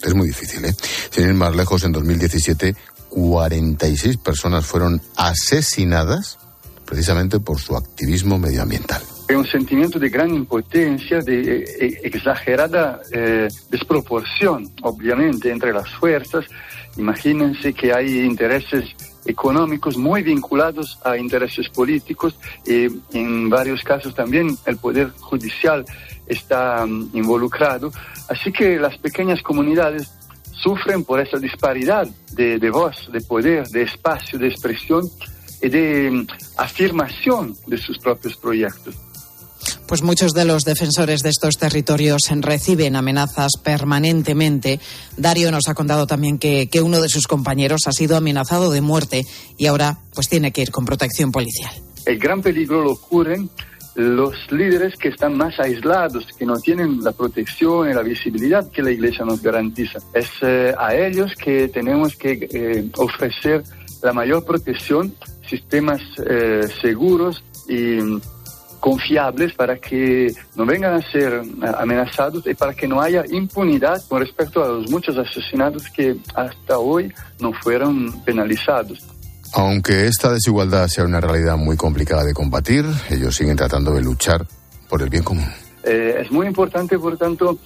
Es 0.00 0.14
muy 0.14 0.28
difícil, 0.28 0.64
¿eh? 0.64 0.74
Sin 1.10 1.26
ir 1.26 1.34
más 1.34 1.54
lejos, 1.56 1.82
en 1.82 1.90
2017, 1.90 2.76
46 3.08 4.18
personas 4.18 4.64
fueron 4.66 5.00
asesinadas 5.16 6.38
precisamente 6.86 7.40
por 7.40 7.58
su 7.58 7.76
activismo 7.76 8.38
medioambiental. 8.38 9.02
Hay 9.28 9.34
un 9.34 9.46
sentimiento 9.46 9.98
de 9.98 10.08
gran 10.08 10.32
impotencia, 10.32 11.18
de 11.20 11.40
eh, 11.40 11.64
eh, 11.80 12.00
exagerada 12.04 13.00
eh, 13.10 13.48
desproporción, 13.68 14.70
obviamente, 14.82 15.50
entre 15.50 15.72
las 15.72 15.88
fuerzas. 15.94 16.44
Imagínense 16.96 17.72
que 17.72 17.92
hay 17.92 18.20
intereses 18.20 18.84
económicos 19.24 19.96
muy 19.96 20.22
vinculados 20.22 20.98
a 21.04 21.16
intereses 21.16 21.68
políticos 21.68 22.36
y 22.66 22.86
en 23.16 23.48
varios 23.48 23.82
casos 23.82 24.14
también 24.14 24.56
el 24.66 24.76
poder 24.76 25.10
judicial 25.20 25.84
está 26.26 26.84
mm, 26.86 27.10
involucrado. 27.14 27.92
Así 28.28 28.52
que 28.52 28.78
las 28.78 28.98
pequeñas 28.98 29.42
comunidades 29.42 30.10
sufren 30.52 31.04
por 31.04 31.20
esa 31.20 31.38
disparidad 31.38 32.06
de, 32.32 32.58
de 32.58 32.70
voz, 32.70 33.10
de 33.12 33.20
poder, 33.20 33.68
de 33.68 33.82
espacio, 33.82 34.38
de 34.38 34.48
expresión 34.48 35.08
y 35.60 35.68
de 35.68 36.10
mm, 36.10 36.26
afirmación 36.58 37.56
de 37.66 37.78
sus 37.78 37.98
propios 37.98 38.36
proyectos. 38.36 38.96
Pues 39.92 40.02
muchos 40.02 40.32
de 40.32 40.46
los 40.46 40.64
defensores 40.64 41.20
de 41.20 41.28
estos 41.28 41.58
territorios 41.58 42.22
reciben 42.40 42.96
amenazas 42.96 43.58
permanentemente. 43.62 44.80
Dario 45.18 45.50
nos 45.50 45.68
ha 45.68 45.74
contado 45.74 46.06
también 46.06 46.38
que, 46.38 46.70
que 46.70 46.80
uno 46.80 47.02
de 47.02 47.10
sus 47.10 47.26
compañeros 47.26 47.82
ha 47.86 47.92
sido 47.92 48.16
amenazado 48.16 48.70
de 48.70 48.80
muerte 48.80 49.26
y 49.58 49.66
ahora 49.66 49.98
pues 50.14 50.30
tiene 50.30 50.50
que 50.50 50.62
ir 50.62 50.70
con 50.70 50.86
protección 50.86 51.30
policial. 51.30 51.74
El 52.06 52.18
gran 52.18 52.40
peligro 52.40 52.82
lo 52.82 52.92
ocurren 52.92 53.50
los 53.94 54.34
líderes 54.50 54.96
que 54.96 55.08
están 55.08 55.36
más 55.36 55.60
aislados, 55.60 56.26
que 56.38 56.46
no 56.46 56.56
tienen 56.56 57.04
la 57.04 57.12
protección 57.12 57.90
y 57.90 57.92
la 57.92 58.02
visibilidad 58.02 58.70
que 58.70 58.80
la 58.80 58.92
Iglesia 58.92 59.26
nos 59.26 59.42
garantiza. 59.42 59.98
Es 60.14 60.30
eh, 60.40 60.72
a 60.78 60.94
ellos 60.94 61.32
que 61.34 61.68
tenemos 61.68 62.16
que 62.16 62.48
eh, 62.50 62.88
ofrecer 62.96 63.62
la 64.02 64.14
mayor 64.14 64.42
protección, 64.46 65.14
sistemas 65.46 66.00
eh, 66.26 66.62
seguros 66.80 67.44
y 67.68 67.98
confiables 68.82 69.54
para 69.54 69.78
que 69.78 70.34
no 70.56 70.66
vengan 70.66 70.94
a 70.94 71.12
ser 71.12 71.40
amenazados 71.78 72.44
y 72.48 72.54
para 72.54 72.74
que 72.74 72.88
no 72.88 73.00
haya 73.00 73.22
impunidad 73.30 74.02
con 74.08 74.18
respecto 74.18 74.62
a 74.62 74.66
los 74.66 74.90
muchos 74.90 75.16
asesinatos 75.16 75.88
que 75.90 76.16
hasta 76.34 76.78
hoy 76.78 77.14
no 77.38 77.52
fueron 77.52 78.10
penalizados. 78.24 78.98
Aunque 79.54 80.08
esta 80.08 80.32
desigualdad 80.32 80.88
sea 80.88 81.04
una 81.04 81.20
realidad 81.20 81.56
muy 81.56 81.76
complicada 81.76 82.24
de 82.24 82.34
combatir, 82.34 82.84
ellos 83.08 83.36
siguen 83.36 83.56
tratando 83.56 83.92
de 83.92 84.02
luchar 84.02 84.44
por 84.88 85.00
el 85.00 85.08
bien 85.08 85.22
común. 85.22 85.48
Eh, 85.84 86.16
es 86.24 86.32
muy 86.32 86.48
importante, 86.48 86.98
por 86.98 87.16
tanto, 87.16 87.58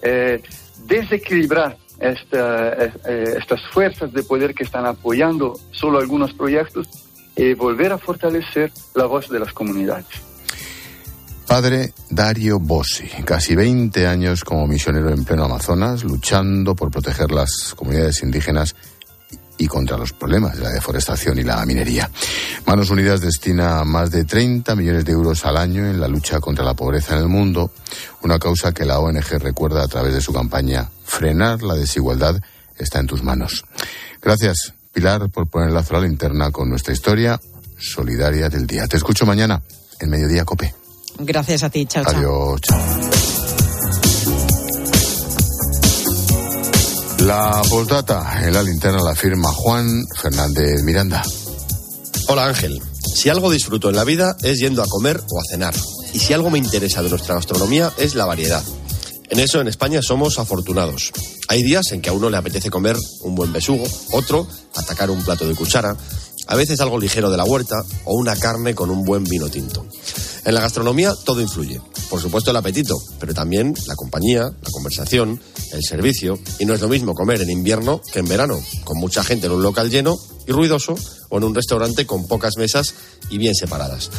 eh, 0.00 0.42
desequilibrar 0.86 1.76
esta, 2.00 2.72
eh, 2.72 3.34
estas 3.36 3.60
fuerzas 3.72 4.10
de 4.10 4.22
poder 4.22 4.54
que 4.54 4.64
están 4.64 4.86
apoyando 4.86 5.52
solo 5.70 5.98
algunos 5.98 6.32
proyectos 6.32 6.88
y 7.36 7.52
volver 7.52 7.92
a 7.92 7.98
fortalecer 7.98 8.72
la 8.94 9.04
voz 9.04 9.28
de 9.28 9.38
las 9.38 9.52
comunidades. 9.52 10.31
Padre 11.46 11.92
Dario 12.10 12.58
Bossi, 12.58 13.08
casi 13.24 13.54
20 13.54 14.06
años 14.06 14.44
como 14.44 14.66
misionero 14.66 15.10
en 15.10 15.24
pleno 15.24 15.44
Amazonas, 15.44 16.04
luchando 16.04 16.74
por 16.74 16.90
proteger 16.90 17.30
las 17.30 17.74
comunidades 17.76 18.22
indígenas 18.22 18.74
y 19.58 19.66
contra 19.66 19.96
los 19.96 20.12
problemas 20.12 20.56
de 20.56 20.64
la 20.64 20.70
deforestación 20.70 21.38
y 21.38 21.42
la 21.42 21.64
minería. 21.64 22.10
Manos 22.66 22.90
Unidas 22.90 23.20
destina 23.20 23.84
más 23.84 24.10
de 24.10 24.24
30 24.24 24.74
millones 24.74 25.04
de 25.04 25.12
euros 25.12 25.44
al 25.44 25.56
año 25.56 25.86
en 25.86 26.00
la 26.00 26.08
lucha 26.08 26.40
contra 26.40 26.64
la 26.64 26.74
pobreza 26.74 27.14
en 27.14 27.22
el 27.22 27.28
mundo, 27.28 27.70
una 28.22 28.38
causa 28.38 28.72
que 28.72 28.84
la 28.84 28.98
ONG 28.98 29.38
recuerda 29.38 29.84
a 29.84 29.88
través 29.88 30.14
de 30.14 30.20
su 30.20 30.32
campaña 30.32 30.90
Frenar 31.04 31.62
la 31.62 31.74
desigualdad 31.74 32.40
está 32.78 32.98
en 32.98 33.06
tus 33.06 33.22
manos. 33.22 33.64
Gracias, 34.20 34.74
Pilar, 34.92 35.28
por 35.30 35.48
poner 35.48 35.70
la 35.70 35.80
a 35.80 35.92
la 35.92 36.00
linterna 36.00 36.50
con 36.50 36.68
nuestra 36.68 36.92
historia 36.92 37.40
solidaria 37.78 38.48
del 38.48 38.66
día. 38.66 38.86
Te 38.86 38.96
escucho 38.96 39.26
mañana 39.26 39.62
en 40.00 40.10
Mediodía 40.10 40.44
Cope. 40.44 40.81
Gracias 41.18 41.62
a 41.62 41.70
ti, 41.70 41.86
chao. 41.86 42.04
Adiós, 42.06 42.60
chao. 42.60 42.80
La 47.20 47.62
postdata 47.70 48.40
en 48.42 48.52
la 48.52 48.62
linterna 48.62 49.00
la 49.00 49.14
firma 49.14 49.52
Juan 49.52 50.04
Fernández 50.16 50.82
Miranda. 50.82 51.22
Hola 52.26 52.46
Ángel. 52.46 52.82
Si 53.14 53.28
algo 53.28 53.50
disfruto 53.50 53.90
en 53.90 53.96
la 53.96 54.04
vida 54.04 54.36
es 54.42 54.58
yendo 54.58 54.82
a 54.82 54.86
comer 54.86 55.20
o 55.30 55.38
a 55.38 55.44
cenar. 55.48 55.74
Y 56.12 56.18
si 56.18 56.32
algo 56.32 56.50
me 56.50 56.58
interesa 56.58 57.02
de 57.02 57.10
nuestra 57.10 57.36
gastronomía 57.36 57.92
es 57.96 58.14
la 58.14 58.26
variedad. 58.26 58.62
En 59.30 59.38
eso 59.38 59.60
en 59.60 59.68
España 59.68 60.02
somos 60.02 60.38
afortunados. 60.38 61.12
Hay 61.48 61.62
días 61.62 61.92
en 61.92 62.02
que 62.02 62.10
a 62.10 62.12
uno 62.12 62.28
le 62.28 62.36
apetece 62.36 62.70
comer 62.70 62.96
un 63.20 63.34
buen 63.34 63.52
besugo, 63.52 63.84
otro 64.12 64.46
atacar 64.74 65.10
un 65.10 65.22
plato 65.22 65.46
de 65.46 65.54
cuchara, 65.54 65.96
a 66.48 66.56
veces 66.56 66.80
algo 66.80 66.98
ligero 66.98 67.30
de 67.30 67.36
la 67.36 67.44
huerta 67.44 67.84
o 68.04 68.14
una 68.14 68.36
carne 68.36 68.74
con 68.74 68.90
un 68.90 69.04
buen 69.04 69.24
vino 69.24 69.48
tinto. 69.48 69.86
En 70.44 70.54
la 70.54 70.60
gastronomía 70.60 71.12
todo 71.24 71.40
influye. 71.40 71.80
Por 72.10 72.20
supuesto 72.20 72.50
el 72.50 72.56
apetito, 72.56 72.96
pero 73.20 73.32
también 73.32 73.74
la 73.86 73.94
compañía, 73.94 74.42
la 74.42 74.70
conversación, 74.72 75.40
el 75.72 75.82
servicio. 75.84 76.38
Y 76.58 76.64
no 76.64 76.74
es 76.74 76.80
lo 76.80 76.88
mismo 76.88 77.14
comer 77.14 77.40
en 77.42 77.50
invierno 77.50 78.00
que 78.12 78.18
en 78.18 78.26
verano, 78.26 78.60
con 78.84 78.98
mucha 78.98 79.22
gente 79.22 79.46
en 79.46 79.52
un 79.52 79.62
local 79.62 79.88
lleno 79.88 80.18
y 80.46 80.52
ruidoso 80.52 80.96
o 81.28 81.38
en 81.38 81.44
un 81.44 81.54
restaurante 81.54 82.06
con 82.06 82.26
pocas 82.26 82.56
mesas 82.56 82.94
y 83.30 83.38
bien 83.38 83.54
separadas. 83.54 84.10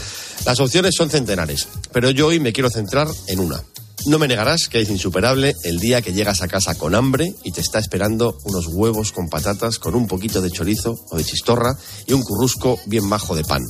Las 0.46 0.60
opciones 0.60 0.96
son 0.98 1.10
centenares, 1.10 1.68
pero 1.92 2.10
yo 2.10 2.28
hoy 2.28 2.40
me 2.40 2.54
quiero 2.54 2.70
centrar 2.70 3.08
en 3.28 3.40
una. 3.40 3.62
No 4.06 4.20
me 4.20 4.28
negarás 4.28 4.68
que 4.68 4.82
es 4.82 4.90
insuperable 4.90 5.56
el 5.64 5.80
día 5.80 6.02
que 6.02 6.12
llegas 6.12 6.42
a 6.42 6.48
casa 6.48 6.76
con 6.76 6.96
hambre 6.96 7.36
y 7.44 7.52
te 7.52 7.62
está 7.62 7.80
esperando 7.80 8.38
unos 8.44 8.68
huevos 8.68 9.12
con 9.12 9.30
patatas 9.30 9.80
con 9.80 9.96
un 9.96 10.08
poquito 10.08 10.42
de 10.42 10.52
chorizo 10.52 10.96
o 11.10 11.18
de 11.18 11.24
chistorra 11.24 11.78
y 12.06 12.14
un 12.14 12.22
currusco 12.22 12.80
bien 12.86 13.08
majo 13.08 13.36
de 13.36 13.46
pan. 13.46 13.62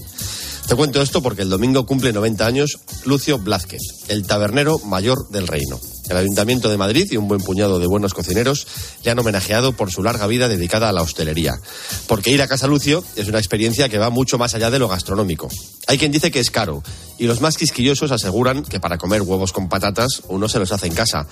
Te 0.67 0.75
cuento 0.75 1.01
esto 1.01 1.21
porque 1.21 1.41
el 1.41 1.49
domingo 1.49 1.85
cumple 1.85 2.13
90 2.13 2.45
años 2.45 2.79
Lucio 3.05 3.37
Blázquez, 3.37 3.81
el 4.07 4.25
tabernero 4.25 4.79
mayor 4.79 5.29
del 5.29 5.47
reino. 5.47 5.79
El 6.09 6.17
Ayuntamiento 6.17 6.69
de 6.69 6.77
Madrid 6.77 7.07
y 7.11 7.17
un 7.17 7.27
buen 7.27 7.41
puñado 7.41 7.79
de 7.79 7.87
buenos 7.87 8.13
cocineros 8.13 8.67
le 9.03 9.11
han 9.11 9.19
homenajeado 9.19 9.73
por 9.73 9.91
su 9.91 10.03
larga 10.03 10.27
vida 10.27 10.47
dedicada 10.47 10.89
a 10.89 10.91
la 10.91 11.01
hostelería. 11.01 11.53
Porque 12.07 12.31
ir 12.31 12.41
a 12.41 12.47
Casa 12.47 12.67
Lucio 12.67 13.03
es 13.15 13.27
una 13.27 13.39
experiencia 13.39 13.89
que 13.89 13.97
va 13.97 14.09
mucho 14.09 14.37
más 14.37 14.53
allá 14.53 14.69
de 14.69 14.79
lo 14.79 14.87
gastronómico. 14.87 15.49
Hay 15.87 15.97
quien 15.97 16.11
dice 16.11 16.31
que 16.31 16.39
es 16.39 16.51
caro 16.51 16.83
y 17.17 17.25
los 17.25 17.41
más 17.41 17.57
quisquillosos 17.57 18.11
aseguran 18.11 18.63
que 18.63 18.79
para 18.79 18.97
comer 18.97 19.21
huevos 19.21 19.53
con 19.53 19.69
patatas 19.69 20.23
uno 20.27 20.49
se 20.49 20.59
los 20.59 20.71
hace 20.71 20.87
en 20.87 20.93
casa. 20.93 21.27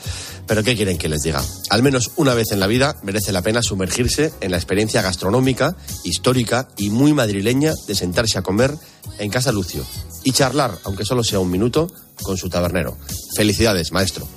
Pero 0.48 0.64
¿qué 0.64 0.76
quieren 0.76 0.98
que 0.98 1.10
les 1.10 1.22
diga? 1.22 1.44
Al 1.70 1.84
menos 1.84 2.12
una 2.16 2.34
vez 2.34 2.52
en 2.52 2.60
la 2.60 2.68
vida 2.68 2.98
merece 3.04 3.32
la 3.32 3.42
pena 3.42 3.62
sumergirse 3.62 4.32
en 4.42 4.52
la 4.52 4.58
experiencia 4.58 5.02
gastronómica, 5.02 5.76
histórica 6.04 6.68
y 6.78 6.90
muy 6.90 7.14
madrileña 7.14 7.74
de 7.88 7.96
sentarse 7.96 8.38
a 8.38 8.42
comer 8.42 8.74
en 9.20 9.30
Casa 9.30 9.52
Lucio 9.52 9.86
y 10.24 10.32
charlar, 10.32 10.78
aunque 10.84 11.06
solo 11.06 11.24
sea 11.24 11.40
un 11.40 11.50
minuto, 11.50 11.92
con 12.24 12.38
su 12.38 12.50
tabernero. 12.50 12.98
Felicidades, 13.36 13.92
maestro. 13.92 14.28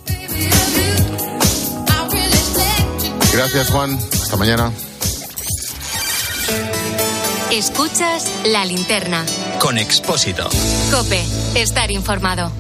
Gracias, 3.33 3.71
Juan. 3.71 3.99
Hasta 4.13 4.37
mañana. 4.37 4.73
Escuchas 7.51 8.31
la 8.47 8.65
linterna. 8.65 9.25
Con 9.61 9.79
Expósito. 9.79 10.49
Cope, 10.91 11.25
estar 11.55 11.91
informado. 11.91 12.51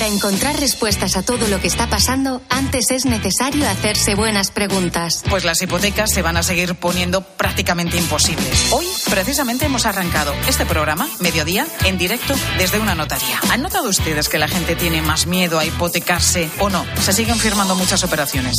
Para 0.00 0.14
encontrar 0.14 0.58
respuestas 0.58 1.18
a 1.18 1.22
todo 1.22 1.46
lo 1.48 1.60
que 1.60 1.66
está 1.66 1.90
pasando, 1.90 2.40
antes 2.48 2.90
es 2.90 3.04
necesario 3.04 3.68
hacerse 3.68 4.14
buenas 4.14 4.50
preguntas. 4.50 5.22
Pues 5.28 5.44
las 5.44 5.60
hipotecas 5.60 6.10
se 6.10 6.22
van 6.22 6.38
a 6.38 6.42
seguir 6.42 6.74
poniendo 6.74 7.20
prácticamente 7.20 7.98
imposibles. 7.98 8.72
Hoy, 8.72 8.86
precisamente, 9.10 9.66
hemos 9.66 9.84
arrancado 9.84 10.32
este 10.48 10.64
programa, 10.64 11.06
mediodía, 11.18 11.66
en 11.84 11.98
directo 11.98 12.34
desde 12.56 12.80
una 12.80 12.94
notaría. 12.94 13.40
¿Han 13.50 13.60
notado 13.60 13.90
ustedes 13.90 14.30
que 14.30 14.38
la 14.38 14.48
gente 14.48 14.74
tiene 14.74 15.02
más 15.02 15.26
miedo 15.26 15.58
a 15.58 15.66
hipotecarse 15.66 16.48
o 16.60 16.70
no? 16.70 16.86
Se 17.02 17.12
siguen 17.12 17.36
firmando 17.36 17.74
muchas 17.74 18.02
operaciones. 18.02 18.56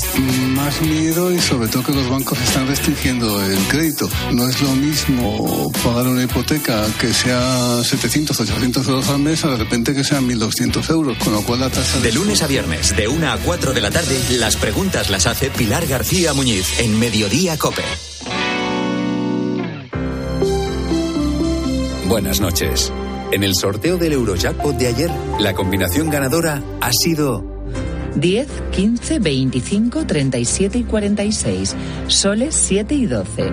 Más 0.53 0.79
miedo 0.83 1.31
y 1.31 1.41
sobre 1.41 1.69
todo 1.69 1.83
que 1.85 1.93
los 1.93 2.07
bancos 2.07 2.39
están 2.39 2.67
restringiendo 2.67 3.43
el 3.43 3.57
crédito. 3.67 4.07
No 4.31 4.47
es 4.47 4.61
lo 4.61 4.75
mismo 4.75 5.71
pagar 5.83 6.05
una 6.05 6.21
hipoteca 6.21 6.85
que 6.99 7.11
sea 7.11 7.83
700, 7.83 8.39
800 8.39 8.87
euros 8.87 9.09
al 9.09 9.17
mes 9.17 9.43
a 9.43 9.47
de 9.47 9.57
repente 9.57 9.95
que 9.95 10.03
sean 10.03 10.29
1.200 10.29 10.87
euros 10.91 11.17
con 11.17 11.30
de... 12.03 12.11
lunes 12.11 12.43
a 12.43 12.47
viernes, 12.47 12.95
de 12.95 13.07
1 13.07 13.31
a 13.31 13.37
4 13.37 13.73
de 13.73 13.81
la 13.81 13.89
tarde, 13.89 14.19
las 14.31 14.57
preguntas 14.57 15.09
las 15.09 15.27
hace 15.27 15.49
Pilar 15.49 15.87
García 15.87 16.33
Muñiz 16.33 16.79
en 16.79 16.99
Mediodía 16.99 17.57
Cope. 17.57 17.83
Buenas 22.07 22.41
noches. 22.41 22.91
En 23.31 23.43
el 23.43 23.55
sorteo 23.55 23.97
del 23.97 24.11
Eurojackpot 24.11 24.75
de 24.75 24.87
ayer, 24.87 25.11
la 25.39 25.53
combinación 25.53 26.09
ganadora 26.09 26.61
ha 26.81 26.91
sido 26.91 27.45
10, 28.15 28.47
15, 28.71 29.19
25, 29.19 30.05
37 30.05 30.77
y 30.79 30.83
46. 30.83 31.75
Soles 32.07 32.55
7 32.55 32.93
y 32.93 33.05
12. 33.05 33.51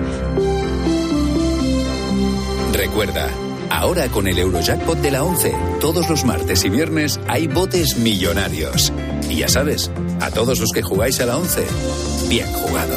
Recuerda, 2.72 3.28
Ahora 3.70 4.08
con 4.08 4.26
el 4.26 4.38
Eurojackpot 4.38 4.98
de 4.98 5.10
la 5.10 5.22
11, 5.24 5.54
todos 5.80 6.08
los 6.08 6.24
martes 6.24 6.64
y 6.64 6.68
viernes 6.68 7.20
hay 7.28 7.46
botes 7.46 7.96
millonarios. 7.98 8.92
Y 9.28 9.36
ya 9.36 9.48
sabes, 9.48 9.90
a 10.20 10.30
todos 10.30 10.58
los 10.58 10.70
que 10.72 10.82
jugáis 10.82 11.20
a 11.20 11.26
la 11.26 11.36
11, 11.36 11.66
bien 12.28 12.46
jugado. 12.52 12.96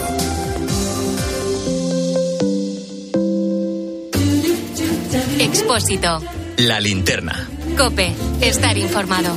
Expósito. 5.39 6.19
La 6.57 6.79
linterna. 6.79 7.49
Cope, 7.77 8.13
estar 8.41 8.77
informado. 8.77 9.35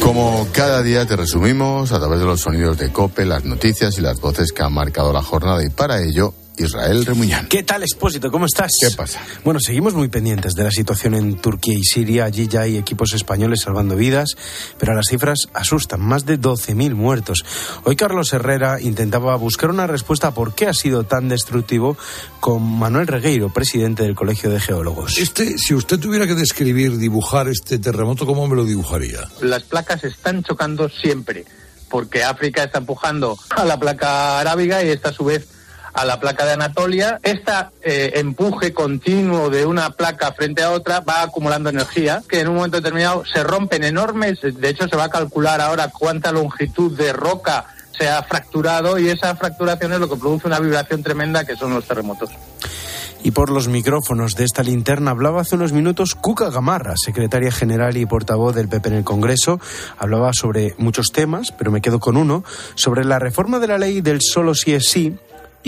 Como 0.00 0.46
cada 0.52 0.82
día 0.82 1.06
te 1.06 1.16
resumimos 1.16 1.92
a 1.92 1.98
través 1.98 2.20
de 2.20 2.26
los 2.26 2.40
sonidos 2.40 2.78
de 2.78 2.92
Cope, 2.92 3.24
las 3.24 3.44
noticias 3.44 3.98
y 3.98 4.00
las 4.00 4.20
voces 4.20 4.52
que 4.52 4.62
han 4.62 4.72
marcado 4.72 5.12
la 5.12 5.22
jornada 5.22 5.64
y 5.64 5.70
para 5.70 6.02
ello 6.02 6.34
Israel 6.58 7.04
Remuñán. 7.04 7.46
¿Qué 7.46 7.62
tal, 7.62 7.82
Expósito? 7.82 8.30
¿Cómo 8.30 8.46
estás? 8.46 8.70
¿Qué 8.80 8.90
pasa? 8.96 9.20
Bueno, 9.44 9.60
seguimos 9.60 9.94
muy 9.94 10.08
pendientes 10.08 10.54
de 10.54 10.64
la 10.64 10.70
situación 10.70 11.14
en 11.14 11.36
Turquía 11.36 11.74
y 11.74 11.84
Siria. 11.84 12.24
Allí 12.24 12.48
ya 12.48 12.62
hay 12.62 12.76
equipos 12.76 13.12
españoles 13.14 13.62
salvando 13.62 13.96
vidas, 13.96 14.30
pero 14.78 14.94
las 14.94 15.06
cifras 15.08 15.48
asustan. 15.54 16.00
Más 16.00 16.26
de 16.26 16.38
12.000 16.38 16.94
muertos. 16.94 17.44
Hoy 17.84 17.96
Carlos 17.96 18.32
Herrera 18.32 18.80
intentaba 18.80 19.36
buscar 19.36 19.70
una 19.70 19.86
respuesta 19.86 20.28
a 20.28 20.34
por 20.34 20.54
qué 20.54 20.66
ha 20.66 20.74
sido 20.74 21.04
tan 21.04 21.28
destructivo 21.28 21.96
con 22.40 22.62
Manuel 22.62 23.06
Regueiro, 23.06 23.52
presidente 23.52 24.02
del 24.02 24.14
Colegio 24.14 24.50
de 24.50 24.60
Geólogos. 24.60 25.18
Este, 25.18 25.58
si 25.58 25.74
usted 25.74 25.98
tuviera 25.98 26.26
que 26.26 26.34
describir, 26.34 26.98
dibujar 26.98 27.48
este 27.48 27.78
terremoto, 27.78 28.26
¿cómo 28.26 28.46
me 28.46 28.56
lo 28.56 28.64
dibujaría? 28.64 29.28
Las 29.40 29.64
placas 29.64 30.04
están 30.04 30.42
chocando 30.42 30.88
siempre, 30.88 31.44
porque 31.88 32.24
África 32.24 32.64
está 32.64 32.78
empujando 32.78 33.38
a 33.50 33.64
la 33.64 33.78
placa 33.78 34.40
arábiga 34.40 34.82
y 34.82 34.88
esta 34.88 35.10
a 35.10 35.12
su 35.12 35.24
vez 35.24 35.57
a 35.98 36.04
la 36.04 36.20
placa 36.20 36.44
de 36.44 36.52
Anatolia. 36.52 37.18
Este 37.22 37.52
empuje 38.20 38.72
continuo 38.72 39.50
de 39.50 39.66
una 39.66 39.90
placa 39.90 40.32
frente 40.32 40.62
a 40.62 40.70
otra 40.70 41.00
va 41.00 41.22
acumulando 41.22 41.70
energía 41.70 42.22
que 42.28 42.40
en 42.40 42.48
un 42.48 42.56
momento 42.56 42.76
determinado 42.76 43.24
se 43.26 43.42
rompen 43.42 43.82
enormes. 43.82 44.40
De 44.42 44.68
hecho, 44.68 44.86
se 44.88 44.96
va 44.96 45.04
a 45.04 45.10
calcular 45.10 45.60
ahora 45.60 45.90
cuánta 45.90 46.30
longitud 46.30 46.96
de 46.96 47.12
roca 47.12 47.66
se 47.98 48.08
ha 48.08 48.22
fracturado 48.22 48.96
y 48.98 49.08
esa 49.08 49.34
fracturación 49.34 49.92
es 49.92 49.98
lo 49.98 50.08
que 50.08 50.16
produce 50.16 50.46
una 50.46 50.60
vibración 50.60 51.02
tremenda 51.02 51.44
que 51.44 51.56
son 51.56 51.74
los 51.74 51.84
terremotos. 51.84 52.30
Y 53.24 53.32
por 53.32 53.50
los 53.50 53.66
micrófonos 53.66 54.36
de 54.36 54.44
esta 54.44 54.62
linterna 54.62 55.10
hablaba 55.10 55.40
hace 55.40 55.56
unos 55.56 55.72
minutos 55.72 56.14
Cuca 56.14 56.50
Gamarra, 56.50 56.94
secretaria 56.96 57.50
general 57.50 57.96
y 57.96 58.06
portavoz 58.06 58.54
del 58.54 58.68
PP 58.68 58.90
en 58.90 58.94
el 58.94 59.04
Congreso. 59.04 59.58
Hablaba 59.98 60.32
sobre 60.32 60.76
muchos 60.78 61.10
temas, 61.10 61.50
pero 61.50 61.72
me 61.72 61.80
quedo 61.80 61.98
con 61.98 62.16
uno, 62.16 62.44
sobre 62.76 63.04
la 63.04 63.18
reforma 63.18 63.58
de 63.58 63.66
la 63.66 63.78
ley 63.78 64.00
del 64.00 64.20
solo 64.22 64.54
sí 64.54 64.74
es 64.74 64.88
sí 64.88 65.18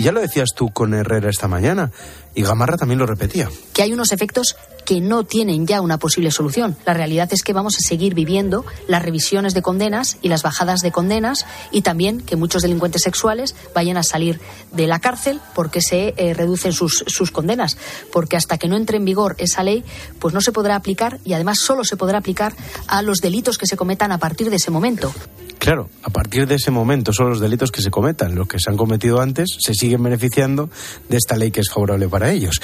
Y 0.01 0.05
ya 0.05 0.11
lo 0.11 0.19
decías 0.19 0.55
tú 0.55 0.71
con 0.71 0.95
Herrera 0.95 1.29
esta 1.29 1.47
mañana, 1.47 1.91
y 2.35 2.43
Gamarra 2.43 2.77
también 2.77 2.99
lo 2.99 3.05
repetía. 3.05 3.49
Que 3.73 3.81
hay 3.81 3.93
unos 3.93 4.11
efectos 4.11 4.55
que 4.85 4.99
no 4.99 5.23
tienen 5.23 5.67
ya 5.67 5.81
una 5.81 5.97
posible 5.97 6.31
solución. 6.31 6.75
La 6.85 6.93
realidad 6.93 7.29
es 7.31 7.43
que 7.43 7.53
vamos 7.53 7.75
a 7.75 7.87
seguir 7.87 8.13
viviendo 8.13 8.65
las 8.87 9.01
revisiones 9.03 9.53
de 9.53 9.61
condenas 9.61 10.17
y 10.21 10.29
las 10.29 10.43
bajadas 10.43 10.81
de 10.81 10.91
condenas 10.91 11.45
y 11.71 11.81
también 11.81 12.21
que 12.21 12.35
muchos 12.35 12.61
delincuentes 12.61 13.03
sexuales 13.03 13.55
vayan 13.75 13.97
a 13.97 14.03
salir 14.03 14.39
de 14.71 14.87
la 14.87 14.99
cárcel 14.99 15.39
porque 15.53 15.81
se 15.81 16.13
eh, 16.17 16.33
reducen 16.33 16.73
sus, 16.73 17.03
sus 17.07 17.31
condenas. 17.31 17.77
Porque 18.11 18.37
hasta 18.37 18.57
que 18.57 18.67
no 18.67 18.75
entre 18.75 18.97
en 18.97 19.05
vigor 19.05 19.35
esa 19.37 19.63
ley, 19.63 19.83
pues 20.19 20.33
no 20.33 20.41
se 20.41 20.51
podrá 20.51 20.75
aplicar 20.75 21.19
y 21.23 21.33
además 21.33 21.59
solo 21.59 21.83
se 21.83 21.97
podrá 21.97 22.17
aplicar 22.17 22.55
a 22.87 23.01
los 23.01 23.19
delitos 23.19 23.57
que 23.57 23.67
se 23.67 23.77
cometan 23.77 24.11
a 24.11 24.17
partir 24.17 24.49
de 24.49 24.55
ese 24.55 24.71
momento. 24.71 25.13
Claro, 25.61 25.91
a 26.01 26.09
partir 26.09 26.47
de 26.47 26.55
ese 26.55 26.71
momento 26.71 27.13
son 27.13 27.29
los 27.29 27.39
delitos 27.39 27.71
que 27.71 27.83
se 27.83 27.91
cometan. 27.91 28.33
Los 28.33 28.47
que 28.47 28.57
se 28.59 28.71
han 28.71 28.77
cometido 28.77 29.21
antes 29.21 29.57
se 29.59 29.75
siguen 29.75 30.01
beneficiando 30.01 30.71
de 31.07 31.17
esta 31.17 31.37
ley 31.37 31.51
que 31.51 31.61
es 31.61 31.69
favorable 31.69 32.09
para 32.09 32.20
ellos. 32.29 32.61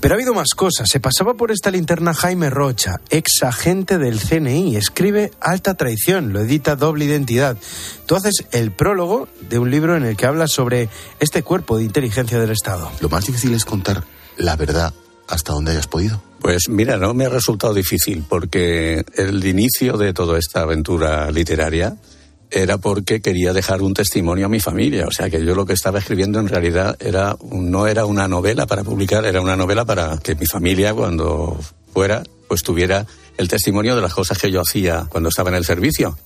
Pero 0.00 0.14
ha 0.14 0.16
habido 0.16 0.32
más 0.32 0.54
cosas. 0.54 0.88
Se 0.90 1.00
pasaba 1.00 1.34
por 1.34 1.50
esta 1.50 1.70
linterna 1.70 2.14
Jaime 2.14 2.48
Rocha, 2.48 3.00
ex 3.10 3.42
agente 3.42 3.98
del 3.98 4.18
CNI. 4.18 4.76
Escribe 4.76 5.32
Alta 5.40 5.74
Traición, 5.74 6.32
lo 6.32 6.40
edita 6.40 6.76
Doble 6.76 7.04
Identidad. 7.04 7.56
Tú 8.06 8.16
haces 8.16 8.46
el 8.52 8.70
prólogo 8.70 9.28
de 9.50 9.58
un 9.58 9.70
libro 9.70 9.96
en 9.96 10.04
el 10.04 10.16
que 10.16 10.26
hablas 10.26 10.52
sobre 10.52 10.88
este 11.20 11.42
cuerpo 11.42 11.76
de 11.76 11.84
inteligencia 11.84 12.38
del 12.38 12.50
Estado. 12.50 12.90
Lo 13.00 13.08
más 13.08 13.26
difícil 13.26 13.52
es 13.52 13.64
contar 13.64 14.04
la 14.36 14.56
verdad 14.56 14.94
hasta 15.28 15.52
donde 15.52 15.72
hayas 15.72 15.86
podido. 15.86 16.22
Pues 16.40 16.68
mira, 16.68 16.98
no 16.98 17.14
me 17.14 17.24
ha 17.24 17.30
resultado 17.30 17.72
difícil 17.72 18.24
porque 18.28 19.04
el 19.16 19.44
inicio 19.46 19.96
de 19.96 20.12
toda 20.12 20.38
esta 20.38 20.60
aventura 20.60 21.30
literaria 21.30 21.96
era 22.54 22.78
porque 22.78 23.20
quería 23.20 23.52
dejar 23.52 23.82
un 23.82 23.94
testimonio 23.94 24.46
a 24.46 24.48
mi 24.48 24.60
familia. 24.60 25.06
O 25.06 25.10
sea 25.10 25.28
que 25.28 25.44
yo 25.44 25.54
lo 25.54 25.66
que 25.66 25.72
estaba 25.72 25.98
escribiendo 25.98 26.38
en 26.38 26.48
realidad 26.48 26.96
era 27.00 27.36
no 27.50 27.86
era 27.86 28.06
una 28.06 28.28
novela 28.28 28.66
para 28.66 28.84
publicar, 28.84 29.24
era 29.24 29.40
una 29.40 29.56
novela 29.56 29.84
para 29.84 30.18
que 30.18 30.34
mi 30.36 30.46
familia 30.46 30.94
cuando 30.94 31.58
fuera 31.92 32.22
pues 32.48 32.62
tuviera 32.62 33.06
el 33.36 33.48
testimonio 33.48 33.96
de 33.96 34.02
las 34.02 34.14
cosas 34.14 34.38
que 34.38 34.50
yo 34.50 34.60
hacía 34.60 35.06
cuando 35.08 35.28
estaba 35.28 35.50
en 35.50 35.56
el 35.56 35.64
servicio. 35.64 36.16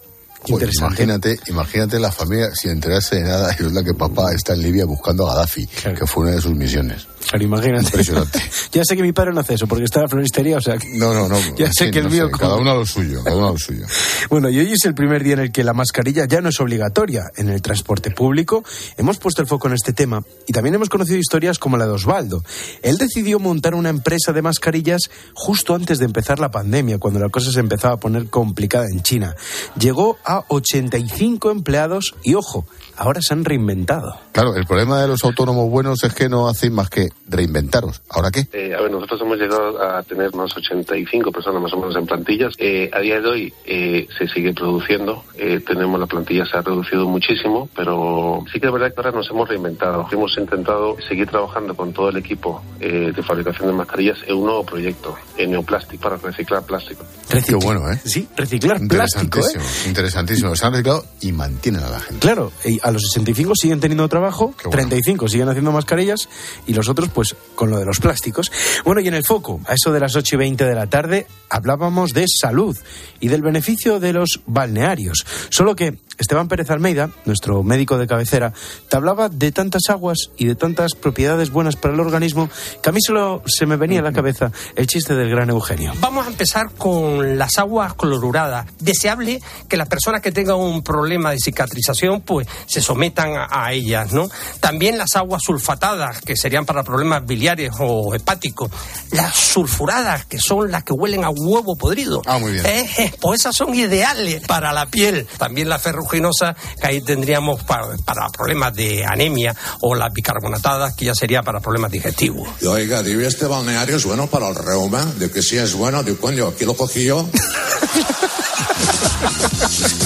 Joder, 0.43 0.71
imagínate, 0.79 1.39
imagínate 1.49 1.99
la 1.99 2.13
familia 2.13 2.55
sin 2.55 2.71
enterarse 2.71 3.17
de 3.17 3.23
nada 3.23 3.53
y 3.53 3.57
resulta 3.57 3.83
que 3.85 3.95
papá 3.95 4.33
está 4.33 4.55
en 4.55 4.63
Libia 4.63 4.85
buscando 4.85 5.29
a 5.29 5.35
Gaddafi, 5.35 5.67
que 5.67 6.07
fue 6.07 6.25
una 6.25 6.33
de 6.37 6.41
sus 6.41 6.55
misiones. 6.55 7.07
Claro, 7.29 7.45
imagínate. 7.45 7.85
Impresionante. 7.87 8.41
ya 8.73 8.83
sé 8.85 8.97
que 8.97 9.03
mi 9.03 9.13
padre 9.13 9.33
no 9.35 9.41
hace 9.41 9.55
eso 9.55 9.67
porque 9.67 9.85
está 9.85 9.99
en 9.99 10.03
la 10.05 10.09
floristería, 10.09 10.57
o 10.57 10.61
sea. 10.61 10.79
que- 10.79 10.89
No, 10.97 11.13
no, 11.13 11.29
no. 11.29 11.37
Ya 11.59 11.71
sé 11.73 11.91
que 11.91 11.99
el 11.99 12.05
no 12.05 12.11
mío. 12.11 12.27
sé, 12.29 12.39
Cada 12.39 12.55
uno 12.55 12.71
a 12.71 12.75
lo 12.75 12.87
suyo, 12.87 13.23
cada 13.25 13.37
uno 13.37 13.49
a 13.49 13.53
lo 13.53 13.59
suyo. 13.59 13.85
Bueno, 14.31 14.49
y 14.51 14.59
hoy 14.59 14.73
es 14.73 14.85
el 14.85 14.95
primer 14.95 15.25
día 15.25 15.35
en 15.35 15.41
el 15.41 15.53
que 15.53 15.65
la 15.65 15.73
mascarilla 15.73 16.27
ya 16.27 16.41
no 16.43 16.51
es 16.51 16.61
obligatoria 16.61 17.25
en 17.37 17.49
el 17.49 17.61
transporte 17.63 18.11
público. 18.11 18.63
Hemos 18.97 19.19
puesto 19.19 19.41
el 19.43 19.49
foco 19.49 19.69
en 19.69 19.75
este 19.75 19.93
tema 19.95 20.23
y 20.47 20.53
también 20.53 20.75
hemos 20.75 20.89
conocido 20.91 21.19
historias 21.19 21.59
como 21.59 21.77
la 21.79 21.87
de 21.87 21.93
Osvaldo. 21.93 22.45
Él 22.83 22.99
decidió 22.99 23.39
montar 23.39 23.75
una 23.75 23.89
empresa 23.89 24.33
de 24.33 24.43
mascarillas 24.43 25.11
justo 25.35 25.75
antes 25.75 25.99
de 25.99 26.05
empezar 26.05 26.39
la 26.39 26.51
pandemia, 26.51 26.99
cuando 26.99 27.21
la 27.21 27.29
cosa 27.31 27.51
se 27.53 27.61
empezaba 27.61 27.95
a 27.95 27.99
poner 27.99 28.27
complicada 28.29 28.87
en 28.91 29.03
China. 29.03 29.35
Llegó 29.79 30.19
a 30.25 30.28
85 30.49 31.51
empleados 31.51 32.15
y, 32.23 32.35
ojo, 32.35 32.67
ahora 32.97 33.21
se 33.23 33.35
han 33.35 33.45
reinventado. 33.45 34.19
Claro, 34.33 34.55
el 34.55 34.67
problema 34.67 35.01
de 35.01 35.09
los 35.09 35.25
autónomos 35.25 35.71
buenos 35.71 36.05
es 36.05 36.15
que 36.15 36.29
no 36.29 36.49
hacen 36.49 36.73
más 36.73 36.91
que 36.91 37.09
reinventaros. 37.27 38.03
¿Ahora 38.11 38.31
qué? 38.31 38.47
Eh, 38.53 38.75
a 38.75 38.81
ver, 38.81 38.91
nosotros 38.91 39.21
hemos 39.23 39.39
llegado 39.39 39.83
a 39.83 40.03
tener 40.03 40.31
unos 40.33 40.57
85 40.57 41.33
personas 41.33 41.63
más 41.63 41.73
o 41.73 41.79
menos 41.79 41.97
en 41.97 42.07
plantillas. 42.07 42.55
Eh, 42.59 42.91
a 42.93 43.01
día 43.01 43.21
de 43.21 43.29
hoy 43.29 43.55
eh, 43.65 44.07
se 44.17 44.29
sigue 44.29 44.53
produciendo. 44.53 45.25
Eh, 45.37 45.61
tenemos 45.67 45.99
la 45.99 46.07
plantilla 46.07 46.45
se 46.45 46.57
ha 46.57 46.63
reducido 46.63 47.07
muchísimo, 47.09 47.69
pero 47.75 48.45
sí 48.53 48.61
que 48.61 48.67
es 48.67 48.73
verdad 48.73 48.89
que 48.89 49.01
ahora 49.01 49.13
nos 49.13 49.29
hemos 49.31 49.49
reinventado. 49.49 50.07
Hemos 50.11 50.37
intentado 50.39 50.97
seguir 51.09 51.29
trabajando 51.29 51.75
con 51.75 51.93
todo 51.93 52.09
el 52.11 52.17
equipo 52.17 52.63
eh, 52.81 53.13
de 53.15 53.23
fabricación 53.23 53.69
de 53.69 53.75
mascarillas 53.75 54.19
en 54.27 54.37
un 54.37 54.45
nuevo 54.45 54.65
proyecto, 54.65 55.17
en 55.37 55.51
neoplástico, 55.53 56.03
para 56.03 56.17
reciclar 56.17 56.63
plástico. 56.65 57.05
Qué 57.47 57.55
bueno, 57.55 57.91
¿eh? 57.91 58.01
Sí, 58.05 58.29
reciclar 58.37 58.79
plástico, 58.89 59.39
¿eh? 59.39 59.59
Interesantísimo, 59.87 60.18
interesantísimo. 60.21 60.57
Se 60.57 60.67
han 60.67 60.73
reciclado 60.73 61.05
y 61.21 61.33
mantienen 61.33 61.83
a 61.83 61.91
la 61.91 62.01
gente. 62.01 62.21
Claro, 62.21 62.53
y 62.65 62.79
a 62.83 62.91
los 62.91 63.03
65 63.03 63.53
siguen 63.55 63.81
teniendo 63.81 64.09
trabajo, 64.09 64.55
35 64.71 65.29
siguen 65.29 65.49
haciendo 65.49 65.73
mascarillas 65.73 66.29
y 66.67 66.75
los 66.75 66.89
otros 66.89 67.11
pues 67.11 67.37
con 67.55 67.71
lo 67.71 67.79
de 67.79 67.85
los 67.85 68.01
plásticos. 68.01 68.51
Bueno, 68.85 69.01
y 69.01 69.09
en 69.09 69.15
el 69.15 69.25
foco, 69.25 69.61
a 69.67 69.75
eso 69.75 69.93
de 69.93 70.01
las 70.01 70.17
8 70.17 70.37
y 70.37 70.39
20 70.39 70.65
de 70.65 70.75
la 70.75 70.87
tarde, 70.87 71.27
hablábamos 71.49 72.13
de 72.13 72.27
salud 72.29 72.77
y 73.21 73.29
del 73.29 73.43
beneficio 73.43 74.01
de 74.01 74.13
los 74.13 74.41
balnearios. 74.47 75.25
Solo 75.51 75.75
que 75.77 75.99
Esteban 76.19 76.49
Pérez 76.49 76.71
Almeida, 76.71 77.11
nuestro 77.25 77.63
médico 77.63 77.97
de 77.97 78.07
cabecera, 78.07 78.53
te 78.89 78.97
hablaba 78.97 79.29
de 79.29 79.53
tantas 79.53 79.89
aguas 79.89 80.31
y 80.37 80.47
de 80.47 80.57
tantas 80.57 80.95
propiedades 80.95 81.51
buenas 81.51 81.77
para 81.77 81.95
el 81.95 82.01
organismo 82.01 82.51
que 82.83 82.91
a 82.91 82.93
mí 82.93 83.01
solo 83.01 83.43
se 83.47 83.67
me 83.67 83.77
venía 83.77 84.01
a 84.01 84.03
la 84.03 84.13
cabeza 84.13 84.51
el 84.75 84.87
chiste 84.87 85.15
del 85.15 85.31
gran 85.31 85.51
Eugenio. 85.51 85.93
Vamos 86.01 86.27
a 86.27 86.31
empezar 86.31 86.71
con 86.77 87.39
las 87.39 87.59
aguas 87.59 87.95
cloruradas. 87.95 88.67
Deseable 88.81 89.41
que 89.69 89.77
las 89.77 89.89
personas 89.89 90.21
que 90.21 90.33
tengan 90.33 90.57
un 90.57 90.83
problema 90.83 91.31
de 91.31 91.39
cicatrización 91.39 92.21
pues 92.21 92.47
se 92.67 92.81
sometan 92.81 93.33
a, 93.37 93.73
ellas, 93.73 94.13
¿no? 94.13 94.29
También 94.61 94.99
las 94.99 95.15
aguas 95.15 95.43
sulfatadas, 95.45 96.21
que 96.23 96.37
serían 96.37 96.65
para 96.65 96.83
problemas 96.83 97.27
biliares 97.27 97.71
o 97.79 98.15
hepáticos. 98.15 98.71
Las 99.13 99.37
sulfuradas, 99.37 100.25
que 100.25 100.39
son 100.39 100.71
las 100.71 100.85
que 100.85 100.95
huelen 100.95 101.25
a 101.25 101.31
huevo 101.31 101.77
podrido. 101.77 102.23
Ah, 102.27 102.39
muy 102.39 102.53
bien. 102.53 102.67
Eh, 102.67 102.91
eh, 102.99 103.13
pues 103.21 103.41
esas 103.41 103.57
son 103.57 103.75
ideales 103.75 104.43
para 104.47 104.73
la 104.73 104.87
piel. 104.87 105.27
También 105.37 105.69
la 105.69 105.79
que 106.11 106.87
ahí 106.87 107.01
tendríamos 107.01 107.63
pa- 107.65 107.89
para 108.05 108.29
problemas 108.31 108.75
de 108.75 109.05
anemia, 109.05 109.55
o 109.81 109.95
las 109.95 110.13
bicarbonatadas, 110.13 110.95
que 110.95 111.05
ya 111.07 111.15
sería 111.15 111.43
para 111.43 111.61
problemas 111.61 111.91
digestivos. 111.91 112.49
Y 112.61 112.67
oiga, 112.67 113.03
digo, 113.03 113.21
este 113.23 113.47
balneario 113.47 113.97
es 113.97 114.05
bueno 114.05 114.27
para 114.27 114.49
el 114.49 114.55
reuma. 114.55 115.05
De 115.19 115.31
que 115.31 115.43
sí 115.43 115.57
es 115.57 115.75
bueno, 115.75 116.03
de 116.03 116.17
coño, 116.17 116.49
aquí 116.49 116.65
lo 116.65 116.75
cogí 116.75 117.05
yo. 117.05 117.29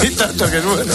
Y 0.03 0.09
tanto 0.11 0.49
que 0.49 0.57
es 0.57 0.65
bueno. 0.65 0.93